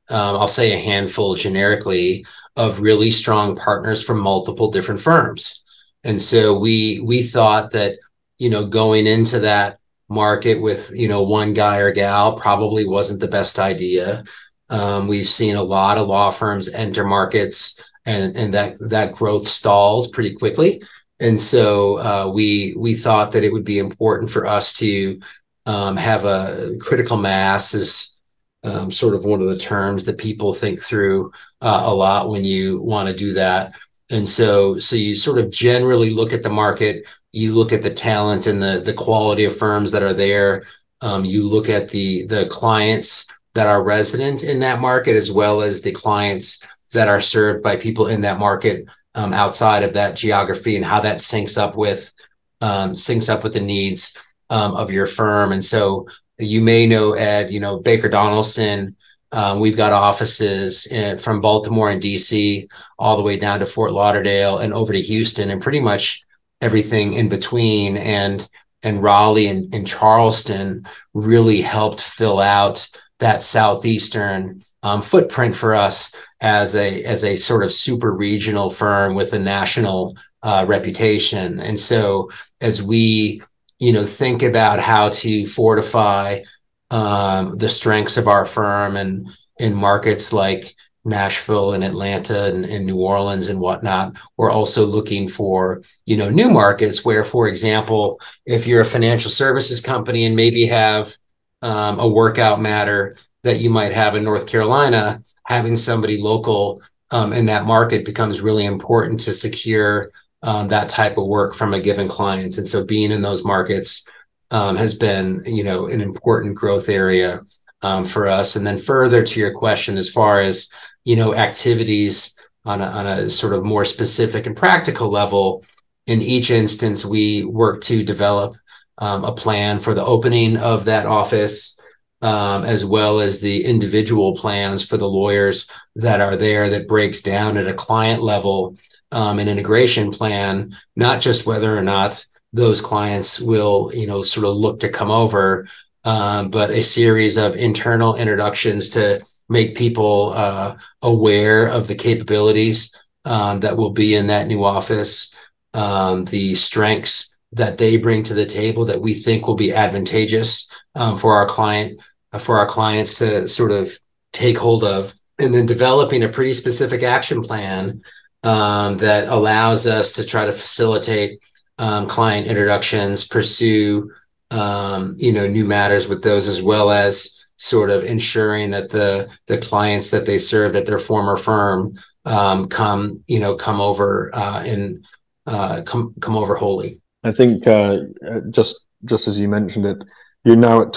um, 0.09 0.35
I'll 0.35 0.47
say, 0.47 0.73
a 0.73 0.77
handful 0.77 1.35
generically 1.35 2.25
of 2.57 2.81
really 2.81 3.09
strong 3.09 3.55
partners 3.55 4.03
from 4.03 4.19
multiple 4.19 4.69
different 4.69 4.99
firms. 4.99 5.63
And 6.03 6.21
so 6.21 6.57
we 6.57 6.99
we 7.01 7.23
thought 7.23 7.71
that 7.71 7.97
you 8.41 8.49
know, 8.49 8.65
going 8.65 9.05
into 9.05 9.37
that 9.39 9.77
market 10.09 10.59
with, 10.59 10.89
you 10.95 11.07
know, 11.07 11.21
one 11.21 11.53
guy 11.53 11.77
or 11.77 11.91
gal 11.91 12.35
probably 12.35 12.87
wasn't 12.87 13.19
the 13.19 13.27
best 13.27 13.59
idea. 13.59 14.23
Um, 14.71 15.07
we've 15.07 15.27
seen 15.27 15.57
a 15.57 15.63
lot 15.63 15.99
of 15.99 16.07
law 16.07 16.31
firms 16.31 16.73
enter 16.73 17.05
markets 17.05 17.93
and, 18.07 18.35
and 18.35 18.51
that, 18.55 18.77
that 18.89 19.11
growth 19.11 19.47
stalls 19.47 20.07
pretty 20.09 20.33
quickly. 20.33 20.81
And 21.21 21.39
so 21.39 21.99
uh, 21.99 22.31
we 22.33 22.73
we 22.77 22.95
thought 22.95 23.31
that 23.31 23.43
it 23.43 23.51
would 23.51 23.65
be 23.65 23.79
important 23.79 24.29
for 24.29 24.45
us 24.45 24.73
to 24.79 25.19
um, 25.65 25.95
have 25.95 26.25
a 26.25 26.75
critical 26.79 27.17
mass 27.17 27.73
is 27.73 28.17
um, 28.63 28.91
sort 28.91 29.15
of 29.15 29.25
one 29.25 29.41
of 29.41 29.47
the 29.47 29.57
terms 29.57 30.03
that 30.05 30.17
people 30.17 30.53
think 30.53 30.79
through 30.79 31.31
uh, 31.61 31.83
a 31.85 31.93
lot 31.93 32.29
when 32.29 32.43
you 32.43 32.81
want 32.81 33.07
to 33.07 33.15
do 33.15 33.33
that. 33.33 33.75
And 34.09 34.27
so 34.27 34.77
so 34.79 34.95
you 34.95 35.15
sort 35.15 35.37
of 35.37 35.51
generally 35.51 36.09
look 36.09 36.33
at 36.33 36.43
the 36.43 36.49
market 36.49 37.05
you 37.31 37.53
look 37.53 37.71
at 37.71 37.81
the 37.81 37.93
talent 37.93 38.47
and 38.47 38.61
the 38.61 38.81
the 38.83 38.93
quality 38.93 39.45
of 39.45 39.55
firms 39.55 39.91
that 39.91 40.03
are 40.03 40.13
there. 40.13 40.63
Um, 41.01 41.25
you 41.25 41.47
look 41.47 41.69
at 41.69 41.89
the 41.89 42.25
the 42.27 42.47
clients 42.47 43.27
that 43.53 43.67
are 43.67 43.83
resident 43.83 44.43
in 44.43 44.59
that 44.59 44.79
market, 44.79 45.15
as 45.15 45.31
well 45.31 45.61
as 45.61 45.81
the 45.81 45.91
clients 45.91 46.65
that 46.93 47.07
are 47.07 47.21
served 47.21 47.63
by 47.63 47.75
people 47.75 48.07
in 48.07 48.21
that 48.21 48.39
market 48.39 48.85
um, 49.15 49.33
outside 49.33 49.83
of 49.83 49.93
that 49.93 50.15
geography, 50.15 50.75
and 50.75 50.85
how 50.85 50.99
that 51.01 51.17
syncs 51.17 51.57
up 51.57 51.75
with 51.75 52.13
um, 52.61 52.91
syncs 52.91 53.29
up 53.29 53.43
with 53.43 53.53
the 53.53 53.61
needs 53.61 54.33
um, 54.49 54.73
of 54.75 54.91
your 54.91 55.07
firm. 55.07 55.51
And 55.51 55.63
so 55.63 56.07
you 56.37 56.61
may 56.61 56.85
know 56.85 57.13
Ed, 57.13 57.51
you 57.51 57.59
know 57.59 57.79
Baker 57.79 58.09
Donelson. 58.09 58.95
Um, 59.33 59.61
we've 59.61 59.77
got 59.77 59.93
offices 59.93 60.87
in, 60.87 61.17
from 61.17 61.39
Baltimore 61.39 61.89
and 61.89 62.01
DC 62.01 62.69
all 62.99 63.15
the 63.15 63.23
way 63.23 63.37
down 63.37 63.59
to 63.59 63.65
Fort 63.65 63.93
Lauderdale 63.93 64.57
and 64.57 64.73
over 64.73 64.91
to 64.91 65.01
Houston, 65.01 65.49
and 65.49 65.61
pretty 65.61 65.79
much 65.79 66.23
everything 66.61 67.13
in 67.13 67.29
between 67.29 67.97
and 67.97 68.47
and 68.83 69.03
Raleigh 69.03 69.47
and, 69.47 69.73
and 69.73 69.87
Charleston 69.87 70.85
really 71.13 71.61
helped 71.61 72.01
fill 72.01 72.39
out 72.39 72.89
that 73.19 73.43
southeastern 73.43 74.63
um, 74.83 75.01
footprint 75.01 75.55
for 75.55 75.73
us 75.73 76.15
as 76.41 76.75
a 76.75 77.03
as 77.03 77.23
a 77.23 77.35
sort 77.35 77.63
of 77.63 77.71
super 77.71 78.11
regional 78.11 78.69
firm 78.69 79.15
with 79.15 79.33
a 79.33 79.39
national 79.39 80.17
uh, 80.43 80.65
reputation. 80.67 81.59
And 81.59 81.79
so 81.79 82.29
as 82.61 82.81
we 82.81 83.41
you 83.79 83.93
know 83.93 84.05
think 84.05 84.43
about 84.43 84.79
how 84.79 85.09
to 85.09 85.45
fortify 85.45 86.41
um, 86.89 87.57
the 87.57 87.69
strengths 87.69 88.17
of 88.17 88.27
our 88.27 88.45
firm 88.45 88.97
and 88.97 89.29
in 89.59 89.75
markets 89.75 90.33
like 90.33 90.65
Nashville 91.03 91.73
and 91.73 91.83
Atlanta 91.83 92.45
and, 92.45 92.65
and, 92.65 92.85
New 92.85 92.97
Orleans 92.97 93.47
and 93.47 93.59
whatnot. 93.59 94.17
We're 94.37 94.51
also 94.51 94.85
looking 94.85 95.27
for, 95.27 95.81
you 96.05 96.15
know, 96.15 96.29
new 96.29 96.49
markets 96.49 97.03
where, 97.03 97.23
for 97.23 97.47
example, 97.47 98.19
if 98.45 98.67
you're 98.67 98.81
a 98.81 98.85
financial 98.85 99.31
services 99.31 99.81
company 99.81 100.25
and 100.25 100.35
maybe 100.35 100.65
have 100.67 101.15
um, 101.63 101.99
a 101.99 102.07
workout 102.07 102.61
matter 102.61 103.15
that 103.43 103.59
you 103.59 103.69
might 103.69 103.91
have 103.91 104.15
in 104.15 104.23
North 104.23 104.47
Carolina, 104.47 105.21
having 105.45 105.75
somebody 105.75 106.17
local 106.17 106.81
um, 107.11 107.33
in 107.33 107.45
that 107.47 107.65
market 107.65 108.05
becomes 108.05 108.41
really 108.41 108.65
important 108.65 109.19
to 109.21 109.33
secure 109.33 110.11
um, 110.43 110.67
that 110.67 110.89
type 110.89 111.17
of 111.17 111.27
work 111.27 111.53
from 111.53 111.73
a 111.73 111.79
given 111.79 112.07
client. 112.07 112.57
And 112.57 112.67
so 112.67 112.85
being 112.85 113.11
in 113.11 113.21
those 113.21 113.43
markets 113.43 114.07
um, 114.51 114.75
has 114.75 114.93
been, 114.93 115.43
you 115.45 115.63
know, 115.63 115.87
an 115.87 116.01
important 116.01 116.55
growth 116.55 116.89
area 116.89 117.41
um, 117.81 118.05
for 118.05 118.27
us. 118.27 118.55
And 118.55 118.65
then 118.65 118.77
further 118.77 119.23
to 119.23 119.39
your 119.39 119.53
question, 119.53 119.97
as 119.97 120.09
far 120.09 120.39
as 120.39 120.71
you 121.03 121.15
know 121.15 121.33
activities 121.33 122.35
on 122.65 122.81
a, 122.81 122.85
on 122.85 123.07
a 123.07 123.29
sort 123.29 123.53
of 123.53 123.65
more 123.65 123.85
specific 123.85 124.45
and 124.45 124.55
practical 124.55 125.09
level 125.09 125.63
in 126.07 126.21
each 126.21 126.51
instance 126.51 127.05
we 127.05 127.43
work 127.45 127.81
to 127.81 128.03
develop 128.03 128.53
um, 128.99 129.23
a 129.23 129.33
plan 129.33 129.79
for 129.79 129.93
the 129.93 130.03
opening 130.03 130.57
of 130.57 130.85
that 130.85 131.05
office 131.05 131.79
um, 132.21 132.63
as 132.63 132.85
well 132.85 133.19
as 133.19 133.41
the 133.41 133.65
individual 133.65 134.35
plans 134.35 134.85
for 134.85 134.97
the 134.97 135.09
lawyers 135.09 135.69
that 135.95 136.21
are 136.21 136.35
there 136.35 136.69
that 136.69 136.87
breaks 136.87 137.21
down 137.21 137.57
at 137.57 137.67
a 137.67 137.73
client 137.73 138.21
level 138.21 138.75
um, 139.11 139.39
an 139.39 139.47
integration 139.47 140.11
plan 140.11 140.73
not 140.95 141.19
just 141.19 141.45
whether 141.45 141.77
or 141.77 141.83
not 141.83 142.25
those 142.53 142.81
clients 142.81 143.39
will 143.39 143.91
you 143.93 144.07
know 144.07 144.21
sort 144.21 144.45
of 144.45 144.55
look 144.55 144.79
to 144.79 144.89
come 144.89 145.11
over 145.11 145.67
um, 146.03 146.49
but 146.49 146.71
a 146.71 146.81
series 146.81 147.37
of 147.37 147.55
internal 147.55 148.15
introductions 148.15 148.89
to 148.89 149.23
make 149.49 149.75
people 149.75 150.31
uh, 150.33 150.75
aware 151.01 151.67
of 151.67 151.87
the 151.87 151.95
capabilities 151.95 152.97
um, 153.25 153.59
that 153.59 153.75
will 153.75 153.91
be 153.91 154.15
in 154.15 154.27
that 154.27 154.47
new 154.47 154.63
office, 154.63 155.35
um, 155.73 156.25
the 156.25 156.55
strengths 156.55 157.35
that 157.51 157.77
they 157.77 157.97
bring 157.97 158.23
to 158.23 158.33
the 158.33 158.45
table 158.45 158.85
that 158.85 159.01
we 159.01 159.13
think 159.13 159.45
will 159.45 159.55
be 159.55 159.73
advantageous 159.73 160.69
um, 160.95 161.17
for 161.17 161.35
our 161.35 161.45
client, 161.45 161.99
for 162.39 162.57
our 162.57 162.65
clients 162.65 163.19
to 163.19 163.47
sort 163.47 163.71
of 163.71 163.91
take 164.31 164.57
hold 164.57 164.83
of, 164.83 165.13
and 165.39 165.53
then 165.53 165.65
developing 165.65 166.23
a 166.23 166.29
pretty 166.29 166.53
specific 166.53 167.03
action 167.03 167.41
plan 167.41 168.01
um, 168.43 168.97
that 168.97 169.27
allows 169.27 169.87
us 169.87 170.13
to 170.13 170.25
try 170.25 170.45
to 170.45 170.51
facilitate 170.51 171.39
um, 171.77 172.07
client 172.07 172.47
introductions, 172.47 173.27
pursue 173.27 174.11
um, 174.51 175.15
you 175.17 175.31
know 175.31 175.47
new 175.47 175.65
matters 175.65 176.09
with 176.09 176.21
those 176.23 176.47
as 176.47 176.61
well 176.61 176.91
as 176.91 177.45
sort 177.57 177.89
of 177.89 178.03
ensuring 178.03 178.71
that 178.71 178.89
the 178.89 179.29
the 179.47 179.57
clients 179.57 180.09
that 180.09 180.25
they 180.25 180.37
served 180.37 180.75
at 180.75 180.85
their 180.85 180.99
former 180.99 181.37
firm 181.37 181.97
um, 182.25 182.67
come 182.67 183.23
you 183.27 183.39
know 183.39 183.55
come 183.55 183.79
over 183.79 184.29
uh, 184.33 184.63
and 184.65 185.05
uh, 185.47 185.81
come 185.85 186.13
come 186.19 186.35
over 186.35 186.55
wholly. 186.55 187.01
I 187.23 187.31
think 187.31 187.67
uh, 187.67 188.01
just 188.49 188.85
just 189.05 189.27
as 189.27 189.39
you 189.39 189.47
mentioned 189.47 189.85
it, 189.85 189.97
you're 190.43 190.55
now 190.55 190.81
at 190.81 190.93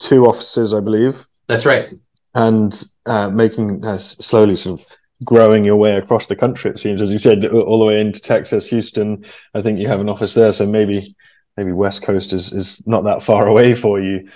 22 0.00 0.26
offices, 0.26 0.74
I 0.74 0.80
believe. 0.80 1.26
That's 1.46 1.66
right, 1.66 1.92
and 2.34 2.84
uh, 3.06 3.30
making 3.30 3.84
uh, 3.84 3.98
slowly 3.98 4.56
sort 4.56 4.80
of 4.80 4.96
growing 5.24 5.64
your 5.64 5.76
way 5.76 5.96
across 5.96 6.26
the 6.26 6.36
country. 6.36 6.70
It 6.70 6.78
seems, 6.78 7.02
as 7.02 7.12
you 7.12 7.18
said, 7.18 7.44
all 7.46 7.78
the 7.78 7.84
way 7.84 8.00
into 8.00 8.20
Texas, 8.20 8.68
Houston. 8.68 9.24
I 9.54 9.62
think 9.62 9.78
you 9.78 9.88
have 9.88 10.00
an 10.00 10.08
office 10.08 10.34
there, 10.34 10.52
so 10.52 10.66
maybe 10.66 11.14
maybe 11.56 11.72
West 11.72 12.02
Coast 12.02 12.32
is 12.32 12.52
is 12.52 12.86
not 12.86 13.04
that 13.04 13.22
far 13.22 13.46
away 13.52 13.74
for 13.74 14.00
you. 14.00 14.28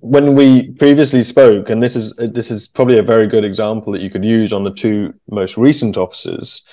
when 0.00 0.34
we 0.34 0.72
previously 0.72 1.22
spoke, 1.22 1.70
and 1.70 1.82
this 1.82 1.94
is 1.96 2.14
this 2.16 2.50
is 2.50 2.66
probably 2.66 2.98
a 2.98 3.02
very 3.02 3.26
good 3.26 3.44
example 3.44 3.92
that 3.92 4.02
you 4.02 4.10
could 4.10 4.24
use 4.24 4.52
on 4.52 4.64
the 4.64 4.74
two 4.74 5.14
most 5.28 5.56
recent 5.56 5.96
offices. 5.96 6.66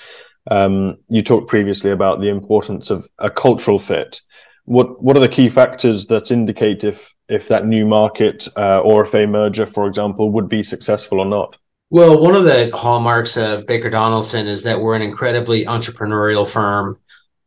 Um, 0.50 0.96
you 1.08 1.22
talked 1.22 1.48
previously 1.48 1.92
about 1.92 2.20
the 2.20 2.28
importance 2.28 2.90
of 2.90 3.08
a 3.18 3.30
cultural 3.30 3.78
fit. 3.78 4.20
What 4.64 5.02
what 5.02 5.16
are 5.16 5.20
the 5.20 5.28
key 5.28 5.48
factors 5.48 6.06
that 6.06 6.30
indicate 6.30 6.84
if 6.84 7.14
if 7.28 7.48
that 7.48 7.66
new 7.66 7.86
market 7.86 8.48
uh, 8.56 8.80
or 8.80 9.02
if 9.02 9.14
a 9.14 9.26
merger, 9.26 9.66
for 9.66 9.86
example, 9.86 10.30
would 10.30 10.48
be 10.48 10.62
successful 10.62 11.20
or 11.20 11.26
not? 11.26 11.56
Well, 11.90 12.22
one 12.22 12.34
of 12.34 12.44
the 12.44 12.70
hallmarks 12.74 13.36
of 13.36 13.66
Baker 13.66 13.90
Donelson 13.90 14.46
is 14.46 14.62
that 14.62 14.80
we're 14.80 14.96
an 14.96 15.02
incredibly 15.02 15.64
entrepreneurial 15.66 16.50
firm, 16.50 16.98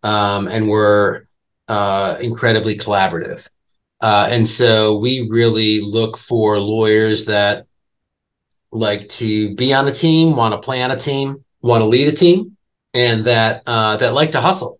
um, 0.03 0.47
and 0.47 0.69
we're 0.69 1.25
uh, 1.67 2.17
incredibly 2.21 2.77
collaborative. 2.77 3.47
Uh, 4.01 4.27
and 4.29 4.45
so 4.45 4.97
we 4.97 5.27
really 5.29 5.81
look 5.81 6.17
for 6.17 6.59
lawyers 6.59 7.25
that 7.25 7.65
like 8.71 9.07
to 9.09 9.55
be 9.55 9.73
on 9.73 9.87
a 9.87 9.91
team, 9.91 10.35
want 10.35 10.53
to 10.53 10.59
play 10.59 10.83
on 10.83 10.91
a 10.91 10.97
team, 10.97 11.43
want 11.61 11.81
to 11.81 11.85
lead 11.85 12.07
a 12.07 12.11
team, 12.11 12.55
and 12.93 13.25
that 13.25 13.63
uh, 13.65 13.97
that 13.97 14.13
like 14.13 14.31
to 14.33 14.41
hustle. 14.41 14.79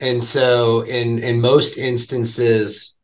And 0.00 0.22
so, 0.22 0.82
in 0.82 1.18
in 1.18 1.40
most 1.40 1.78
instances, 1.78 2.94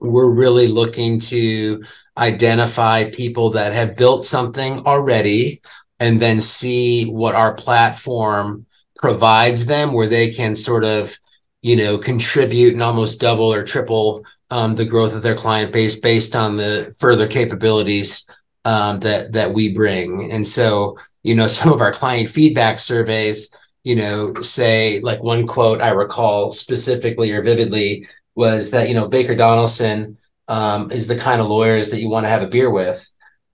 we're 0.00 0.30
really 0.30 0.66
looking 0.66 1.18
to 1.20 1.82
identify 2.18 3.10
people 3.10 3.50
that 3.50 3.72
have 3.72 3.96
built 3.96 4.24
something 4.24 4.80
already, 4.86 5.62
and 6.00 6.20
then 6.20 6.40
see 6.40 7.06
what 7.10 7.34
our 7.34 7.54
platform 7.54 8.66
provides 8.96 9.66
them, 9.66 9.92
where 9.92 10.08
they 10.08 10.30
can 10.30 10.56
sort 10.56 10.84
of 10.84 11.16
you 11.62 11.76
know 11.76 11.98
contribute 11.98 12.72
and 12.72 12.82
almost 12.82 13.20
double 13.20 13.52
or 13.52 13.62
triple 13.62 14.24
um, 14.50 14.74
the 14.74 14.84
growth 14.84 15.14
of 15.14 15.22
their 15.22 15.34
client 15.34 15.72
base 15.72 15.98
based 15.98 16.36
on 16.36 16.56
the 16.56 16.94
further 16.98 17.26
capabilities 17.26 18.28
um, 18.64 19.00
that 19.00 19.32
that 19.32 19.52
we 19.52 19.72
bring. 19.72 20.30
And 20.32 20.46
so, 20.46 20.98
you 21.22 21.34
know, 21.34 21.46
some 21.58 21.72
of 21.72 21.80
our 21.80 21.92
client 21.92 22.28
feedback 22.28 22.78
surveys, 22.78 23.56
you 23.86 23.94
know, 23.94 24.34
say 24.40 25.00
like 25.00 25.22
one 25.22 25.46
quote 25.46 25.80
I 25.80 25.90
recall 25.90 26.50
specifically 26.50 27.30
or 27.30 27.40
vividly 27.42 28.06
was 28.34 28.70
that 28.72 28.88
you 28.88 28.94
know 28.94 29.08
Baker 29.08 29.36
Donelson 29.36 30.16
um, 30.48 30.90
is 30.90 31.06
the 31.06 31.16
kind 31.16 31.40
of 31.40 31.46
lawyers 31.46 31.90
that 31.90 32.00
you 32.00 32.08
want 32.08 32.24
to 32.26 32.30
have 32.30 32.42
a 32.42 32.48
beer 32.48 32.70
with. 32.70 33.00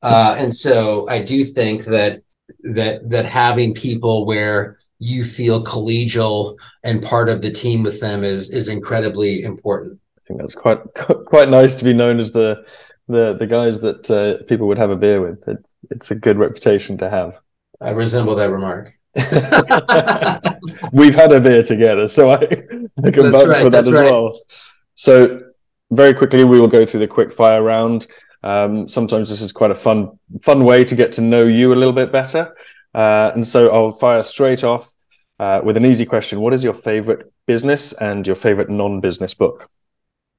Uh, 0.03 0.35
and 0.38 0.53
so 0.53 1.07
I 1.09 1.23
do 1.23 1.45
think 1.45 1.85
that 1.85 2.23
that 2.64 3.11
that 3.11 3.27
having 3.27 3.75
people 3.75 4.25
where 4.25 4.79
you 4.99 5.23
feel 5.23 5.62
collegial 5.64 6.57
and 6.83 7.03
part 7.03 7.29
of 7.29 7.42
the 7.42 7.51
team 7.51 7.83
with 7.83 8.01
them 8.01 8.25
is 8.25 8.51
is 8.51 8.68
incredibly 8.68 9.42
important 9.42 9.99
I 10.16 10.21
think 10.27 10.40
that's 10.40 10.55
quite 10.55 10.79
quite 11.27 11.51
nice 11.51 11.75
to 11.75 11.85
be 11.85 11.92
known 11.92 12.18
as 12.18 12.33
the 12.33 12.64
the 13.09 13.35
the 13.35 13.47
guys 13.47 13.81
that 13.81 14.11
uh, 14.11 14.42
people 14.45 14.66
would 14.68 14.79
have 14.79 14.90
a 14.90 14.97
beer 14.97 15.21
with. 15.21 15.47
It, 15.49 15.59
it's 15.90 16.11
a 16.11 16.14
good 16.14 16.38
reputation 16.38 16.97
to 16.99 17.11
have. 17.11 17.40
I 17.81 17.90
resemble 17.90 18.37
that 18.37 18.51
remark. 18.51 18.97
We've 20.92 21.14
had 21.14 21.33
a 21.33 21.40
beer 21.40 21.62
together, 21.62 22.09
so 22.09 22.31
I, 22.31 22.37
I 22.37 23.11
can 23.11 23.22
that's 23.22 23.37
vouch 23.37 23.48
right, 23.48 23.62
for 23.62 23.70
that 23.70 23.87
as 23.87 23.92
right. 23.92 24.05
well. 24.05 24.40
So, 24.94 25.38
very 25.90 26.14
quickly, 26.14 26.44
we 26.44 26.61
will 26.61 26.68
go 26.68 26.87
through 26.87 27.01
the 27.01 27.09
quick 27.09 27.33
fire 27.33 27.62
round. 27.62 28.07
Um, 28.42 28.88
sometimes 28.88 29.29
this 29.29 29.42
is 29.42 29.53
quite 29.53 29.70
a 29.70 29.75
fun 29.75 30.18
fun 30.42 30.64
way 30.64 30.85
to 30.85 30.96
get 30.96 31.12
to 31.12 31.20
know 31.20 31.44
you 31.44 31.72
a 31.72 31.77
little 31.77 31.92
bit 31.92 32.11
better. 32.11 32.55
Uh, 32.94 33.33
and 33.35 33.46
so 33.46 33.70
I'll 33.70 33.92
fire 33.92 34.22
straight 34.22 34.64
off 34.64 34.90
uh, 35.38 35.61
with 35.64 35.77
an 35.77 35.85
easy 35.85 36.05
question. 36.05 36.40
What 36.40 36.55
is 36.55 36.64
your 36.64 36.75
favorite 36.75 37.33
business 37.46 37.92
and 37.94 38.27
your 38.27 38.37
favorite 38.37 38.70
non-business 38.70 39.35
book? 39.35 39.70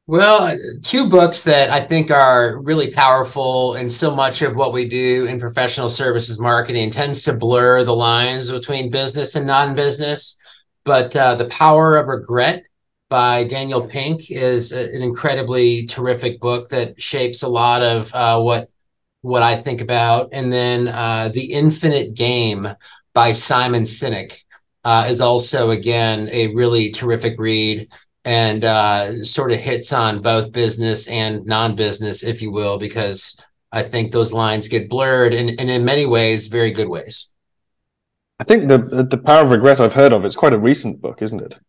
Well, 0.05 0.53
two 0.81 1.07
books 1.07 1.43
that 1.43 1.69
I 1.69 1.79
think 1.79 2.11
are 2.11 2.59
really 2.61 2.91
powerful, 2.91 3.75
and 3.75 3.91
so 3.91 4.13
much 4.13 4.41
of 4.41 4.57
what 4.57 4.73
we 4.73 4.85
do 4.85 5.25
in 5.27 5.39
professional 5.39 5.87
services 5.87 6.39
marketing 6.39 6.91
tends 6.91 7.23
to 7.23 7.33
blur 7.37 7.85
the 7.85 7.95
lines 7.95 8.51
between 8.51 8.91
business 8.91 9.35
and 9.35 9.47
non 9.47 9.75
business. 9.75 10.37
But 10.83 11.15
uh, 11.15 11.35
The 11.35 11.45
Power 11.45 11.95
of 11.95 12.07
Regret 12.07 12.65
by 13.09 13.45
Daniel 13.45 13.87
Pink 13.87 14.29
is 14.29 14.73
a, 14.73 14.93
an 14.93 15.01
incredibly 15.01 15.85
terrific 15.85 16.41
book 16.41 16.67
that 16.69 17.01
shapes 17.01 17.41
a 17.41 17.47
lot 17.47 17.81
of 17.81 18.13
uh, 18.13 18.41
what 18.41 18.69
what 19.21 19.41
I 19.41 19.55
think 19.55 19.79
about. 19.79 20.29
And 20.33 20.51
then 20.51 20.89
uh, 20.89 21.29
The 21.33 21.53
Infinite 21.53 22.13
Game 22.13 22.67
by 23.13 23.31
Simon 23.31 23.83
Sinek 23.83 24.43
uh, 24.83 25.07
is 25.09 25.21
also, 25.21 25.69
again, 25.69 26.27
a 26.33 26.53
really 26.53 26.91
terrific 26.91 27.39
read 27.39 27.87
and 28.25 28.63
uh, 28.63 29.23
sort 29.23 29.51
of 29.51 29.59
hits 29.59 29.91
on 29.91 30.21
both 30.21 30.53
business 30.53 31.07
and 31.07 31.45
non-business, 31.45 32.23
if 32.23 32.41
you 32.41 32.51
will, 32.51 32.77
because 32.77 33.43
I 33.71 33.83
think 33.83 34.11
those 34.11 34.33
lines 34.33 34.67
get 34.67 34.89
blurred 34.89 35.33
and, 35.33 35.49
and 35.59 35.69
in 35.69 35.83
many 35.83 36.05
ways, 36.05 36.47
very 36.47 36.71
good 36.71 36.87
ways. 36.87 37.31
I 38.39 38.43
think 38.45 38.67
the 38.67 39.07
the 39.09 39.17
power 39.17 39.41
of 39.43 39.51
regret 39.51 39.79
I've 39.79 39.93
heard 39.93 40.11
of. 40.11 40.25
It's 40.25 40.35
quite 40.35 40.53
a 40.53 40.59
recent 40.59 41.01
book, 41.01 41.21
isn't 41.21 41.41
it? 41.41 41.59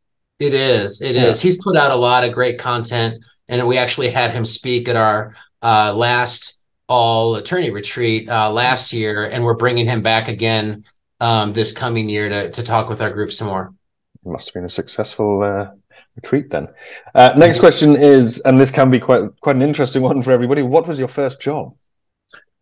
It 0.40 0.54
is. 0.54 1.00
It 1.00 1.14
yeah. 1.14 1.26
is. 1.26 1.40
He's 1.40 1.62
put 1.62 1.76
out 1.76 1.90
a 1.90 1.96
lot 1.96 2.24
of 2.24 2.32
great 2.32 2.58
content, 2.58 3.24
and 3.48 3.66
we 3.66 3.78
actually 3.78 4.10
had 4.10 4.32
him 4.32 4.44
speak 4.44 4.88
at 4.88 4.96
our 4.96 5.34
uh, 5.62 5.94
last 5.94 6.58
all 6.88 7.36
attorney 7.36 7.70
retreat 7.70 8.28
uh, 8.28 8.50
last 8.50 8.92
year, 8.92 9.24
and 9.24 9.44
we're 9.44 9.54
bringing 9.54 9.86
him 9.86 10.02
back 10.02 10.28
again 10.28 10.84
um, 11.20 11.52
this 11.52 11.72
coming 11.72 12.08
year 12.08 12.28
to 12.28 12.50
to 12.50 12.62
talk 12.62 12.88
with 12.88 13.00
our 13.00 13.10
group 13.10 13.30
some 13.30 13.48
more. 13.48 13.72
It 14.24 14.28
must 14.28 14.48
have 14.48 14.54
been 14.54 14.64
a 14.64 14.70
successful 14.70 15.42
uh, 15.42 15.68
a 16.16 16.20
treat 16.20 16.50
then. 16.50 16.68
Uh, 17.14 17.34
next 17.36 17.58
question 17.58 17.96
is, 17.96 18.40
and 18.40 18.60
this 18.60 18.70
can 18.70 18.90
be 18.90 19.00
quite 19.00 19.22
quite 19.40 19.56
an 19.56 19.62
interesting 19.62 20.02
one 20.02 20.22
for 20.22 20.32
everybody. 20.32 20.62
What 20.62 20.86
was 20.86 20.98
your 20.98 21.08
first 21.08 21.40
job? 21.40 21.74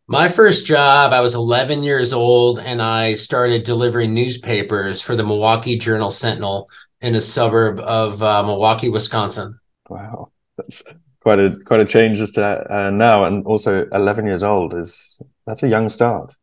My 0.09 0.29
first 0.29 0.67
job, 0.67 1.13
I 1.13 1.21
was 1.21 1.35
11 1.35 1.85
years 1.85 2.13
old, 2.13 2.59
and 2.59 2.83
I 2.83 3.15
started 3.15 3.63
delivering 3.63 4.13
newspapers 4.13 5.01
for 5.01 5.17
the 5.17 5.25
Milwaukee 5.25 5.79
Journal 5.79 6.11
Sentinel 6.11 6.69
in 7.01 7.15
a 7.15 7.21
suburb 7.21 7.79
of 7.81 8.23
uh, 8.23 8.43
Milwaukee, 8.43 8.89
Wisconsin. 8.89 9.59
Wow, 9.89 10.33
that's 10.57 10.83
quite 11.21 11.39
a 11.39 11.57
quite 11.65 11.81
a 11.81 11.85
change 11.85 12.19
just 12.19 12.35
to, 12.35 12.45
uh, 12.45 12.91
now, 12.91 13.25
and 13.25 13.47
also 13.47 13.87
11 13.93 14.27
years 14.27 14.43
old 14.43 14.75
is 14.75 15.23
that's 15.47 15.63
a 15.63 15.69
young 15.69 15.89
start. 15.89 16.35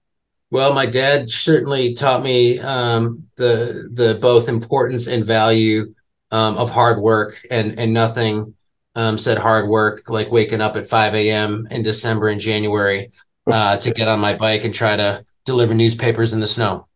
Well, 0.52 0.74
my 0.74 0.88
dad 0.88 1.30
certainly 1.30 1.94
taught 1.94 2.24
me 2.24 2.60
um, 2.60 3.28
the 3.36 3.92
the 3.94 4.18
both 4.20 4.50
importance 4.50 5.08
and 5.08 5.24
value 5.24 5.94
um, 6.32 6.58
of 6.58 6.70
hard 6.70 7.00
work 7.02 7.36
and 7.50 7.80
and 7.80 7.94
nothing 7.94 8.54
um, 8.96 9.18
said 9.18 9.38
hard 9.38 9.70
work 9.70 10.10
like 10.10 10.32
waking 10.32 10.62
up 10.62 10.76
at 10.76 10.88
5 10.88 11.16
a.m. 11.16 11.68
in 11.72 11.84
December 11.84 12.30
and 12.30 12.42
January 12.42 13.12
uh, 13.52 13.78
to 13.78 13.92
get 13.92 14.08
on 14.08 14.20
my 14.20 14.34
bike 14.34 14.64
and 14.66 14.74
try 14.74 14.96
to 14.96 15.26
deliver 15.46 15.74
newspapers 15.74 16.34
in 16.34 16.40
the 16.40 16.48
snow. 16.48 16.88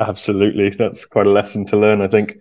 Absolutely, 0.00 0.70
that's 0.70 1.04
quite 1.04 1.26
a 1.26 1.30
lesson 1.30 1.64
to 1.66 1.76
learn, 1.76 2.00
I 2.00 2.08
think. 2.08 2.38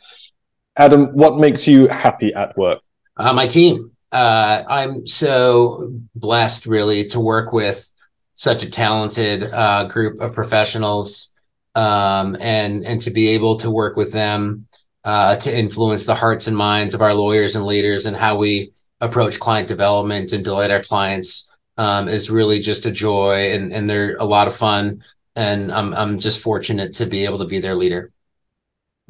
Adam, 0.78 1.08
what 1.08 1.38
makes 1.38 1.68
you 1.68 1.88
happy 1.88 2.34
at 2.34 2.58
work? 2.58 2.80
Uh, 3.18 3.34
my 3.34 3.48
team. 3.48 3.92
Uh, 4.12 4.64
I'm 4.68 5.08
so 5.08 5.94
blessed, 6.16 6.66
really, 6.66 7.06
to 7.08 7.20
work 7.20 7.54
with 7.54 7.94
such 8.34 8.64
a 8.64 8.70
talented 8.70 9.44
uh, 9.44 9.86
group 9.86 10.20
of 10.20 10.34
professionals, 10.34 11.34
um, 11.76 12.36
and 12.42 12.86
and 12.86 13.00
to 13.02 13.12
be 13.12 13.30
able 13.30 13.56
to 13.58 13.72
work 13.72 13.96
with 13.96 14.12
them 14.12 14.68
uh, 15.04 15.36
to 15.38 15.58
influence 15.58 16.06
the 16.06 16.16
hearts 16.16 16.48
and 16.48 16.56
minds 16.56 16.94
of 16.94 17.02
our 17.02 17.14
lawyers 17.14 17.56
and 17.56 17.66
leaders 17.66 18.06
and 18.06 18.16
how 18.16 18.36
we 18.38 18.72
approach 19.00 19.40
client 19.40 19.68
development 19.68 20.32
and 20.32 20.44
delight 20.44 20.72
our 20.72 20.84
clients 20.84 21.54
um, 21.78 22.08
is 22.08 22.30
really 22.30 22.60
just 22.60 22.86
a 22.86 22.92
joy 22.92 23.52
and, 23.52 23.72
and 23.72 23.90
they're 23.90 24.16
a 24.18 24.26
lot 24.26 24.48
of 24.48 24.56
fun. 24.56 25.04
And 25.36 25.72
I'm, 25.72 25.94
I'm 25.94 26.20
just 26.20 26.44
fortunate 26.44 26.94
to 26.96 27.06
be 27.06 27.26
able 27.26 27.40
to 27.40 27.46
be 27.46 27.60
their 27.60 27.76
leader. 27.76 28.12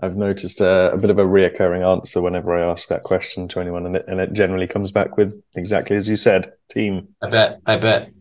I've 0.01 0.15
noticed 0.15 0.61
a, 0.61 0.93
a 0.93 0.97
bit 0.97 1.09
of 1.09 1.19
a 1.19 1.23
reoccurring 1.23 1.85
answer 1.85 2.21
whenever 2.21 2.57
I 2.57 2.71
ask 2.71 2.87
that 2.87 3.03
question 3.03 3.47
to 3.49 3.59
anyone, 3.59 3.85
and 3.85 3.97
it, 3.97 4.05
and 4.07 4.19
it 4.19 4.33
generally 4.33 4.65
comes 4.65 4.91
back 4.91 5.15
with 5.15 5.39
exactly 5.55 5.95
as 5.95 6.09
you 6.09 6.15
said 6.15 6.53
team. 6.71 7.09
I 7.21 7.29
bet. 7.29 7.61
I 7.65 7.77
bet. 7.77 8.11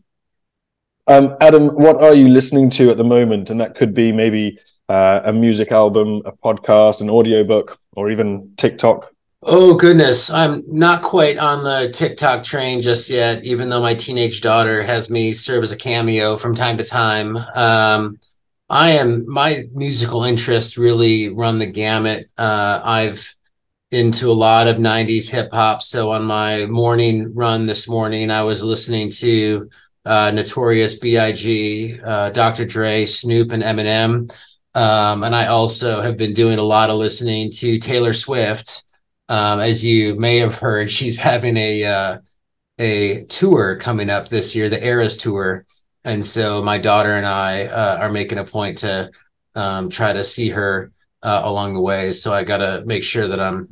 Um, 1.07 1.37
Adam, 1.41 1.69
what 1.69 2.01
are 2.03 2.15
you 2.15 2.29
listening 2.29 2.69
to 2.71 2.91
at 2.91 2.99
the 2.99 3.05
moment? 3.05 3.51
And 3.51 3.61
that 3.61 3.75
could 3.75 3.95
be 3.95 4.13
maybe 4.13 4.59
uh, 4.91 5.23
a 5.25 5.33
music 5.33 5.71
album, 5.71 6.21
a 6.25 6.33
podcast, 6.33 7.01
an 7.01 7.09
audiobook, 7.09 7.79
or 7.93 8.11
even 8.11 8.53
TikTok? 8.57 9.13
Oh, 9.43 9.75
goodness. 9.75 10.31
I'm 10.31 10.65
not 10.67 11.03
quite 11.03 11.39
on 11.39 11.63
the 11.63 11.91
TikTok 11.91 12.43
train 12.43 12.81
just 12.81 13.09
yet, 13.09 13.45
even 13.45 13.69
though 13.69 13.81
my 13.81 13.95
teenage 13.95 14.41
daughter 14.41 14.83
has 14.83 15.09
me 15.09 15.33
serve 15.33 15.63
as 15.63 15.71
a 15.71 15.77
cameo 15.77 16.37
from 16.37 16.57
time 16.57 16.77
to 16.77 16.85
time. 16.85 17.37
Um, 17.55 18.19
I 18.69 18.91
am, 18.91 19.25
my 19.29 19.63
musical 19.73 20.25
interests 20.25 20.77
really 20.77 21.33
run 21.33 21.59
the 21.59 21.67
gamut. 21.67 22.29
Uh, 22.37 22.81
I've 22.85 23.35
into 23.93 24.29
a 24.29 24.33
lot 24.33 24.67
of 24.67 24.77
90s 24.77 25.31
hip 25.31 25.51
hop. 25.53 25.83
So 25.83 26.13
on 26.13 26.25
my 26.25 26.67
morning 26.67 27.33
run 27.33 27.67
this 27.67 27.89
morning, 27.89 28.31
I 28.31 28.43
was 28.43 28.63
listening 28.63 29.11
to 29.11 29.71
uh, 30.05 30.33
Notorious 30.33 30.99
B.I.G., 30.99 32.01
uh, 32.05 32.31
Dr. 32.31 32.65
Dre, 32.65 33.05
Snoop, 33.05 33.53
and 33.53 33.63
Eminem. 33.63 34.33
Um, 34.75 35.25
and 35.25 35.35
I 35.35 35.47
also 35.47 36.01
have 36.01 36.17
been 36.17 36.33
doing 36.33 36.59
a 36.59 36.63
lot 36.63 36.91
of 36.91 36.97
listening 36.97 37.51
to 37.53 37.79
Taylor 37.79 38.13
Swift. 38.13 38.85
Um, 39.29 39.61
as 39.61 39.85
you 39.85 40.17
may 40.17 40.39
have 40.39 40.55
heard, 40.55 40.91
she's 40.91 41.17
having 41.17 41.57
a 41.57 41.85
uh, 41.85 42.19
a 42.79 43.25
tour 43.25 43.77
coming 43.77 44.09
up 44.11 44.29
this 44.29 44.55
year, 44.55 44.69
the 44.69 44.85
Eras 44.85 45.17
Tour, 45.17 45.67
and 46.05 46.25
so 46.25 46.63
my 46.63 46.79
daughter 46.79 47.13
and 47.13 47.27
I 47.27 47.65
uh, 47.65 47.99
are 48.01 48.11
making 48.11 48.39
a 48.39 48.45
point 48.45 48.79
to 48.79 49.11
um, 49.55 49.91
try 49.91 50.13
to 50.13 50.25
see 50.25 50.49
her 50.49 50.93
uh, 51.23 51.43
along 51.45 51.75
the 51.75 51.81
way. 51.81 52.13
So 52.13 52.33
I 52.33 52.45
got 52.45 52.59
to 52.59 52.83
make 52.87 53.03
sure 53.03 53.27
that 53.27 53.41
I'm 53.41 53.69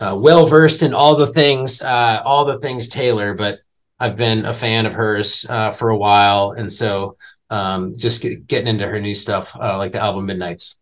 uh, 0.00 0.16
well 0.18 0.46
versed 0.46 0.82
in 0.82 0.94
all 0.94 1.16
the 1.16 1.26
things, 1.26 1.82
uh, 1.82 2.22
all 2.24 2.44
the 2.44 2.58
things 2.60 2.88
Taylor. 2.88 3.34
But 3.34 3.60
I've 3.98 4.16
been 4.16 4.46
a 4.46 4.52
fan 4.52 4.86
of 4.86 4.94
hers 4.94 5.46
uh, 5.48 5.70
for 5.70 5.90
a 5.90 5.98
while, 5.98 6.52
and 6.52 6.70
so 6.72 7.16
um, 7.50 7.94
just 7.96 8.22
get, 8.22 8.46
getting 8.46 8.68
into 8.68 8.86
her 8.86 9.00
new 9.00 9.14
stuff, 9.14 9.56
uh, 9.56 9.78
like 9.78 9.92
the 9.92 10.00
album 10.00 10.26
Midnights. 10.26 10.78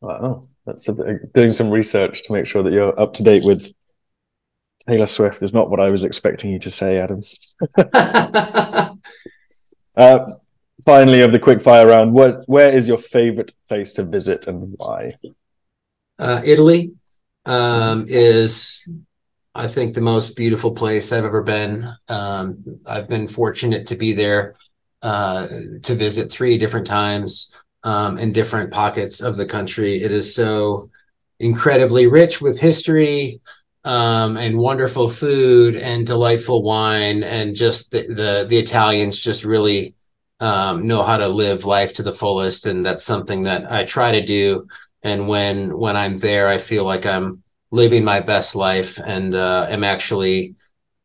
Wow, 0.00 0.48
that's 0.66 0.88
a, 0.88 0.94
doing 1.34 1.52
some 1.52 1.70
research 1.70 2.24
to 2.24 2.32
make 2.32 2.46
sure 2.46 2.62
that 2.62 2.72
you're 2.72 2.98
up 2.98 3.14
to 3.14 3.22
date 3.22 3.44
with 3.44 3.72
Taylor 4.88 5.06
Swift 5.06 5.42
is 5.42 5.52
not 5.52 5.70
what 5.70 5.80
I 5.80 5.90
was 5.90 6.04
expecting 6.04 6.50
you 6.50 6.58
to 6.60 6.70
say, 6.70 6.98
Adam. 6.98 7.22
uh, 9.96 10.24
finally, 10.84 11.20
of 11.20 11.32
the 11.32 11.38
quick 11.38 11.62
fire 11.62 11.86
round, 11.86 12.12
what 12.12 12.42
where 12.46 12.70
is 12.70 12.88
your 12.88 12.98
favorite 12.98 13.52
place 13.68 13.92
to 13.94 14.04
visit 14.04 14.46
and 14.46 14.74
why? 14.76 15.16
Uh, 16.18 16.40
Italy 16.44 16.92
um, 17.46 18.06
is, 18.08 18.90
I 19.54 19.66
think, 19.66 19.94
the 19.94 20.00
most 20.00 20.36
beautiful 20.36 20.72
place 20.72 21.12
I've 21.12 21.24
ever 21.24 21.42
been. 21.42 21.86
Um, 22.08 22.80
I've 22.86 23.08
been 23.08 23.26
fortunate 23.26 23.86
to 23.88 23.96
be 23.96 24.12
there 24.12 24.54
uh, 25.02 25.46
to 25.82 25.94
visit 25.94 26.30
three 26.30 26.58
different 26.58 26.86
times 26.86 27.54
um, 27.84 28.18
in 28.18 28.32
different 28.32 28.70
pockets 28.70 29.20
of 29.20 29.36
the 29.36 29.46
country. 29.46 29.94
It 29.96 30.12
is 30.12 30.34
so 30.34 30.88
incredibly 31.38 32.06
rich 32.06 32.40
with 32.40 32.60
history 32.60 33.40
um, 33.84 34.36
and 34.36 34.58
wonderful 34.58 35.08
food 35.08 35.76
and 35.76 36.06
delightful 36.06 36.62
wine, 36.62 37.24
and 37.24 37.54
just 37.54 37.90
the 37.90 38.02
the, 38.02 38.46
the 38.48 38.58
Italians 38.58 39.20
just 39.20 39.44
really 39.44 39.94
um, 40.40 40.86
know 40.86 41.02
how 41.02 41.16
to 41.16 41.28
live 41.28 41.64
life 41.64 41.92
to 41.94 42.02
the 42.02 42.12
fullest, 42.12 42.66
and 42.66 42.84
that's 42.84 43.04
something 43.04 43.42
that 43.44 43.70
I 43.72 43.84
try 43.84 44.10
to 44.12 44.22
do. 44.22 44.66
And 45.02 45.28
when 45.28 45.76
when 45.78 45.96
I'm 45.96 46.18
there, 46.18 46.46
I 46.48 46.58
feel 46.58 46.84
like 46.84 47.06
I'm 47.06 47.42
living 47.70 48.04
my 48.04 48.20
best 48.20 48.54
life, 48.54 48.98
and 49.04 49.34
uh, 49.34 49.66
am 49.70 49.84
actually 49.84 50.54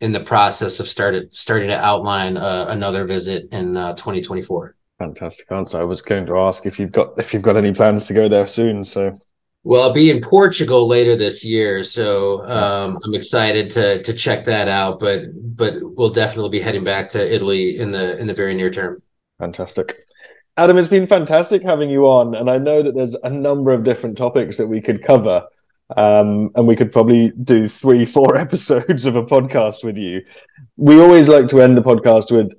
in 0.01 0.11
the 0.11 0.19
process 0.19 0.79
of 0.79 0.87
started 0.87 1.33
starting 1.35 1.69
to 1.69 1.77
outline 1.77 2.37
uh, 2.37 2.65
another 2.69 3.05
visit 3.05 3.47
in 3.51 3.77
uh, 3.77 3.93
2024. 3.93 4.75
Fantastic 4.99 5.51
answer. 5.51 5.79
I 5.79 5.83
was 5.83 6.01
going 6.01 6.25
to 6.25 6.37
ask 6.37 6.65
if 6.65 6.79
you've 6.79 6.91
got 6.91 7.17
if 7.17 7.33
you've 7.33 7.43
got 7.43 7.57
any 7.57 7.73
plans 7.73 8.07
to 8.07 8.13
go 8.13 8.29
there 8.29 8.47
soon. 8.47 8.83
So 8.83 9.17
well, 9.65 9.81
I'll 9.81 9.93
be 9.93 10.11
in 10.11 10.21
Portugal 10.21 10.87
later 10.87 11.15
this 11.15 11.43
year, 11.43 11.81
so 11.81 12.45
um, 12.47 12.99
I'm 13.03 13.15
excited 13.15 13.69
to 13.71 14.01
to 14.03 14.13
check 14.13 14.43
that 14.45 14.67
out. 14.67 14.99
But 14.99 15.23
but 15.57 15.75
we'll 15.81 16.11
definitely 16.11 16.51
be 16.51 16.59
heading 16.59 16.83
back 16.83 17.09
to 17.09 17.33
Italy 17.33 17.77
in 17.79 17.91
the 17.91 18.17
in 18.19 18.27
the 18.27 18.33
very 18.33 18.53
near 18.53 18.69
term. 18.69 19.01
Fantastic. 19.39 19.97
Adam, 20.57 20.77
it's 20.77 20.87
been 20.87 21.07
fantastic 21.07 21.63
having 21.63 21.89
you 21.89 22.05
on, 22.05 22.35
and 22.35 22.49
I 22.49 22.57
know 22.57 22.81
that 22.81 22.95
there's 22.95 23.15
a 23.15 23.29
number 23.29 23.73
of 23.73 23.83
different 23.83 24.17
topics 24.17 24.55
that 24.57 24.67
we 24.67 24.79
could 24.79 25.03
cover, 25.03 25.45
um, 25.95 26.51
and 26.55 26.67
we 26.67 26.75
could 26.75 26.91
probably 26.91 27.31
do 27.43 27.67
three, 27.67 28.05
four 28.05 28.37
episodes 28.45 29.05
of 29.05 29.15
a 29.15 29.23
podcast 29.23 29.83
with 29.83 29.97
you. 29.97 30.21
We 30.77 30.99
always 30.99 31.27
like 31.27 31.47
to 31.49 31.61
end 31.61 31.77
the 31.77 31.83
podcast 31.83 32.31
with 32.35 32.53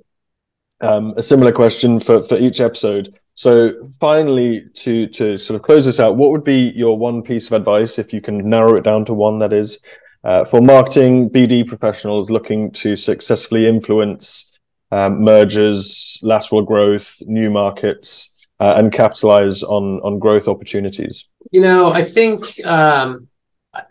um, 0.81 1.13
a 1.17 1.23
similar 1.23 1.51
question 1.51 1.99
for 1.99 2.21
for 2.21 2.37
each 2.37 2.61
episode. 2.61 3.17
So, 3.33 3.87
finally, 3.99 4.65
to 4.75 5.07
to 5.07 5.37
sort 5.37 5.55
of 5.55 5.63
close 5.63 5.85
this 5.85 5.99
out, 5.99 6.17
what 6.17 6.31
would 6.31 6.43
be 6.43 6.71
your 6.75 6.97
one 6.97 7.21
piece 7.21 7.47
of 7.47 7.53
advice, 7.53 7.99
if 7.99 8.13
you 8.13 8.21
can 8.21 8.49
narrow 8.49 8.75
it 8.75 8.83
down 8.83 9.05
to 9.05 9.13
one, 9.13 9.39
that 9.39 9.53
is, 9.53 9.79
uh, 10.23 10.45
for 10.45 10.61
marketing 10.61 11.29
BD 11.29 11.67
professionals 11.67 12.29
looking 12.29 12.71
to 12.71 12.95
successfully 12.95 13.67
influence 13.67 14.57
um, 14.91 15.23
mergers, 15.23 16.19
lateral 16.23 16.61
growth, 16.61 17.21
new 17.25 17.51
markets, 17.51 18.36
uh, 18.59 18.75
and 18.77 18.91
capitalize 18.91 19.63
on 19.63 19.99
on 20.01 20.19
growth 20.19 20.47
opportunities? 20.47 21.29
You 21.51 21.61
know, 21.61 21.91
I 21.91 22.01
think 22.01 22.65
um, 22.65 23.27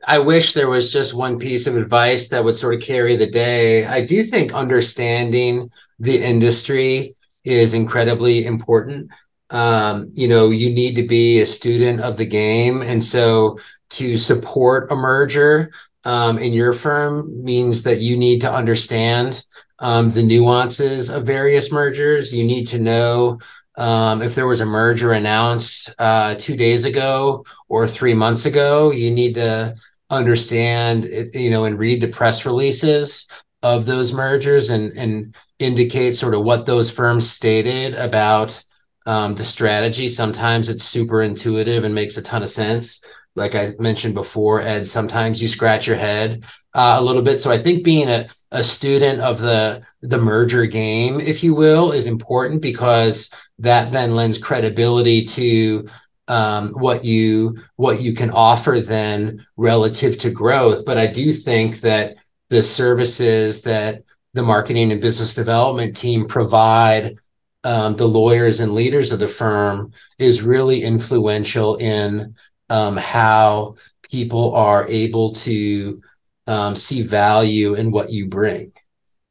I 0.06 0.18
wish 0.18 0.52
there 0.52 0.68
was 0.68 0.92
just 0.92 1.14
one 1.14 1.38
piece 1.38 1.66
of 1.66 1.76
advice 1.76 2.28
that 2.28 2.44
would 2.44 2.56
sort 2.56 2.74
of 2.74 2.80
carry 2.80 3.16
the 3.16 3.26
day. 3.26 3.86
I 3.86 4.04
do 4.04 4.22
think 4.22 4.54
understanding 4.54 5.70
the 5.98 6.22
industry 6.22 7.14
is 7.44 7.74
incredibly 7.74 8.44
important. 8.44 9.10
Um, 9.50 10.10
you 10.12 10.26
know, 10.26 10.50
you 10.50 10.70
need 10.70 10.96
to 10.96 11.06
be 11.06 11.40
a 11.40 11.46
student 11.46 12.00
of 12.00 12.16
the 12.16 12.26
game, 12.26 12.82
and 12.82 13.02
so 13.02 13.58
to 13.90 14.16
support 14.16 14.90
a 14.90 14.96
merger 14.96 15.70
um, 16.04 16.38
in 16.38 16.52
your 16.52 16.72
firm 16.72 17.44
means 17.44 17.82
that 17.82 18.00
you 18.00 18.16
need 18.16 18.40
to 18.40 18.52
understand 18.52 19.44
um, 19.78 20.08
the 20.08 20.22
nuances 20.22 21.10
of 21.10 21.26
various 21.26 21.72
mergers. 21.72 22.32
You 22.32 22.44
need 22.44 22.66
to 22.68 22.78
know 22.80 23.38
um, 23.76 24.22
if 24.22 24.34
there 24.34 24.46
was 24.46 24.60
a 24.60 24.66
merger 24.66 25.12
announced 25.12 25.94
uh, 25.98 26.34
two 26.36 26.56
days 26.56 26.84
ago 26.84 27.44
or 27.68 27.86
three 27.86 28.14
months 28.14 28.46
ago. 28.46 28.90
You 28.90 29.10
need 29.10 29.34
to 29.34 29.76
understand, 30.10 31.04
it, 31.04 31.34
you 31.34 31.50
know, 31.50 31.64
and 31.64 31.78
read 31.78 32.00
the 32.00 32.08
press 32.08 32.46
releases 32.46 33.28
of 33.62 33.86
those 33.86 34.12
mergers 34.12 34.70
and 34.70 34.96
and 34.96 35.34
indicate 35.58 36.14
sort 36.14 36.34
of 36.34 36.42
what 36.42 36.66
those 36.66 36.90
firms 36.90 37.28
stated 37.28 37.94
about 37.94 38.62
um, 39.06 39.34
the 39.34 39.44
strategy. 39.44 40.08
Sometimes 40.08 40.68
it's 40.68 40.84
super 40.84 41.22
intuitive 41.22 41.84
and 41.84 41.94
makes 41.94 42.16
a 42.16 42.22
ton 42.22 42.42
of 42.42 42.48
sense. 42.48 43.02
Like 43.36 43.54
I 43.54 43.72
mentioned 43.78 44.14
before, 44.14 44.60
Ed, 44.60 44.86
sometimes 44.86 45.40
you 45.40 45.48
scratch 45.48 45.86
your 45.86 45.96
head 45.96 46.42
uh, 46.74 46.96
a 46.98 47.02
little 47.02 47.22
bit. 47.22 47.38
So 47.38 47.50
I 47.50 47.58
think 47.58 47.84
being 47.84 48.08
a, 48.08 48.26
a 48.50 48.64
student 48.64 49.20
of 49.20 49.38
the 49.38 49.82
the 50.02 50.18
merger 50.18 50.66
game, 50.66 51.20
if 51.20 51.44
you 51.44 51.54
will, 51.54 51.92
is 51.92 52.06
important 52.06 52.62
because 52.62 53.32
that 53.58 53.90
then 53.90 54.14
lends 54.14 54.38
credibility 54.38 55.22
to 55.22 55.86
um, 56.28 56.70
what 56.72 57.04
you 57.04 57.56
what 57.76 58.00
you 58.00 58.12
can 58.14 58.30
offer 58.30 58.80
then 58.80 59.46
relative 59.56 60.18
to 60.18 60.30
growth. 60.30 60.84
But 60.84 60.98
I 60.98 61.06
do 61.06 61.32
think 61.32 61.80
that 61.80 62.16
the 62.50 62.62
services 62.62 63.62
that 63.62 64.02
the 64.34 64.42
marketing 64.42 64.92
and 64.92 65.00
business 65.00 65.34
development 65.34 65.96
team 65.96 66.26
provide 66.26 67.16
um, 67.64 67.96
the 67.96 68.06
lawyers 68.06 68.60
and 68.60 68.74
leaders 68.74 69.10
of 69.12 69.18
the 69.18 69.28
firm 69.28 69.92
is 70.18 70.42
really 70.42 70.82
influential 70.82 71.76
in 71.76 72.34
um, 72.70 72.96
how 72.96 73.76
people 74.10 74.54
are 74.54 74.86
able 74.88 75.32
to 75.32 76.00
um, 76.46 76.76
see 76.76 77.02
value 77.02 77.74
in 77.74 77.90
what 77.90 78.10
you 78.10 78.26
bring. 78.26 78.72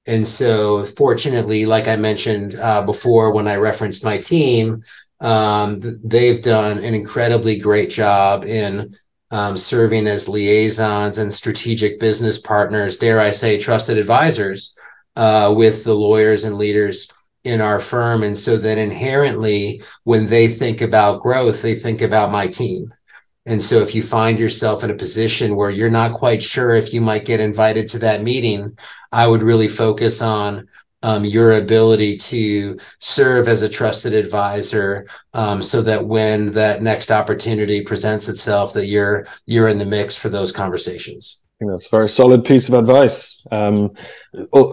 And 0.07 0.27
so, 0.27 0.85
fortunately, 0.85 1.65
like 1.65 1.87
I 1.87 1.95
mentioned 1.95 2.55
uh, 2.55 2.83
before, 2.83 3.33
when 3.33 3.47
I 3.47 3.55
referenced 3.55 4.03
my 4.03 4.19
team, 4.19 4.83
um, 5.19 5.79
they've 6.03 6.41
done 6.41 6.77
an 6.77 6.93
incredibly 6.93 7.57
great 7.57 7.89
job 7.89 8.45
in 8.45 8.95
um, 9.31 9.57
serving 9.57 10.07
as 10.07 10.29
liaisons 10.29 11.17
and 11.17 11.33
strategic 11.33 11.99
business 11.99 12.37
partners, 12.37 12.97
dare 12.97 13.19
I 13.19 13.31
say, 13.31 13.59
trusted 13.59 13.97
advisors 13.97 14.77
uh, 15.15 15.53
with 15.55 15.83
the 15.83 15.95
lawyers 15.95 16.43
and 16.43 16.57
leaders 16.57 17.09
in 17.43 17.61
our 17.61 17.79
firm. 17.79 18.23
And 18.23 18.37
so 18.37 18.57
then 18.57 18.77
inherently, 18.77 19.81
when 20.03 20.25
they 20.25 20.47
think 20.47 20.81
about 20.81 21.21
growth, 21.21 21.61
they 21.61 21.75
think 21.75 22.01
about 22.01 22.31
my 22.31 22.47
team. 22.47 22.93
And 23.45 23.61
so 23.61 23.81
if 23.81 23.93
you 23.93 24.01
find 24.01 24.39
yourself 24.39 24.83
in 24.83 24.89
a 24.89 24.95
position 24.95 25.55
where 25.55 25.69
you're 25.69 25.89
not 25.89 26.13
quite 26.13 26.41
sure 26.41 26.71
if 26.71 26.93
you 26.93 27.01
might 27.01 27.25
get 27.25 27.39
invited 27.39 27.87
to 27.89 27.99
that 27.99 28.23
meeting, 28.23 28.77
I 29.11 29.27
would 29.27 29.43
really 29.43 29.67
focus 29.67 30.21
on 30.21 30.67
um, 31.03 31.23
your 31.23 31.53
ability 31.53 32.17
to 32.17 32.79
serve 32.99 33.47
as 33.47 33.61
a 33.61 33.69
trusted 33.69 34.15
advisor 34.15 35.07
um, 35.35 35.61
so 35.61 35.83
that 35.83 36.07
when 36.07 36.47
that 36.53 36.81
next 36.81 37.11
opportunity 37.11 37.81
presents 37.81 38.27
itself 38.27 38.73
that 38.73 38.87
you're 38.87 39.27
you're 39.45 39.67
in 39.67 39.77
the 39.77 39.85
mix 39.85 40.17
for 40.17 40.29
those 40.29 40.51
conversations 40.51 41.43
I 41.55 41.57
think 41.59 41.71
that's 41.71 41.87
a 41.87 41.89
very 41.89 42.09
solid 42.09 42.43
piece 42.43 42.67
of 42.67 42.73
advice. 42.73 43.41
Um, 43.49 43.93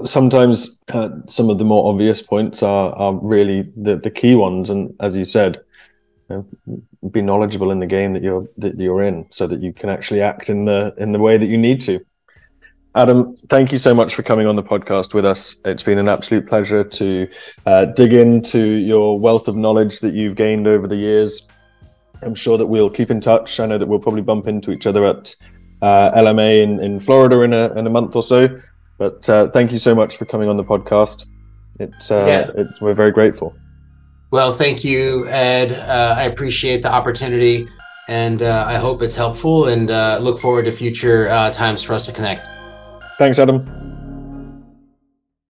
sometimes 0.05 0.83
uh, 0.89 1.11
some 1.29 1.49
of 1.49 1.59
the 1.59 1.65
more 1.65 1.93
obvious 1.93 2.21
points 2.21 2.61
are 2.65 2.93
are 2.95 3.15
really 3.23 3.71
the, 3.77 3.99
the 3.99 4.11
key 4.11 4.35
ones, 4.35 4.69
and 4.69 4.93
as 4.99 5.17
you 5.17 5.25
said, 5.25 5.61
know, 6.29 6.47
be 7.11 7.23
knowledgeable 7.23 7.71
in 7.71 7.81
the 7.81 7.87
game 7.87 8.13
that 8.15 8.23
you're 8.23 8.49
that 8.59 8.79
you're 8.79 9.03
in, 9.03 9.27
so 9.31 9.47
that 9.47 9.61
you 9.61 9.73
can 9.73 9.89
actually 9.91 10.21
act 10.21 10.51
in 10.51 10.65
the 10.65 10.95
in 10.99 11.13
the 11.13 11.19
way 11.19 11.37
that 11.37 11.47
you 11.47 11.59
need 11.59 11.81
to. 11.83 12.05
Adam, 12.95 13.35
thank 13.49 13.73
you 13.73 13.79
so 13.79 13.95
much 13.95 14.15
for 14.15 14.23
coming 14.23 14.47
on 14.47 14.55
the 14.55 14.63
podcast 14.63 15.15
with 15.15 15.25
us. 15.25 15.57
It's 15.65 15.83
been 15.83 15.97
an 15.97 16.09
absolute 16.09 16.47
pleasure 16.47 16.85
to 16.85 17.29
uh, 17.65 17.87
dig 17.87 18.13
into 18.13 18.73
your 18.73 19.19
wealth 19.19 19.49
of 19.49 19.57
knowledge 19.57 20.01
that 20.01 20.13
you've 20.13 20.37
gained 20.37 20.67
over 20.67 20.87
the 20.87 20.97
years. 20.97 21.49
I'm 22.21 22.35
sure 22.35 22.59
that 22.59 22.67
we'll 22.67 22.91
keep 22.91 23.11
in 23.11 23.19
touch. 23.19 23.59
I 23.61 23.67
know 23.67 23.79
that 23.79 23.89
we'll 23.89 23.99
probably 23.99 24.21
bump 24.21 24.47
into 24.47 24.73
each 24.73 24.87
other 24.87 25.07
at 25.07 25.35
uh, 25.81 26.13
LMA 26.13 26.63
in, 26.63 26.81
in 26.81 27.01
Florida 27.01 27.41
in 27.41 27.55
a, 27.55 27.73
in 27.79 27.87
a 27.87 27.91
month 27.91 28.15
or 28.15 28.23
so. 28.23 28.55
But 28.99 29.29
uh, 29.29 29.49
thank 29.49 29.71
you 29.71 29.79
so 29.79 29.95
much 29.95 30.19
for 30.19 30.27
coming 30.27 30.51
on 30.51 30.59
the 30.59 30.65
podcast. 30.65 31.27
It's, 31.81 32.11
uh, 32.11 32.25
yeah. 32.27 32.51
it's 32.63 32.81
we're 32.81 32.95
very 32.95 33.11
grateful. 33.11 33.57
Well, 34.33 34.51
thank 34.51 34.83
you, 34.83 35.29
Ed. 35.29 35.73
Uh, 35.73 36.15
I 36.17 36.23
appreciate 36.23 36.81
the 36.81 36.91
opportunity, 36.91 37.69
and 38.09 38.41
uh, 38.41 38.65
I 38.67 38.77
hope 38.77 39.03
it's 39.03 39.15
helpful. 39.15 39.69
And 39.69 39.89
look 40.25 40.39
forward 40.39 40.65
to 40.65 40.73
future 40.73 41.29
times 41.53 41.83
for 41.83 41.93
us 41.93 42.07
to 42.07 42.13
connect. 42.13 42.47
Thanks, 43.19 43.39
Adam. 43.39 43.63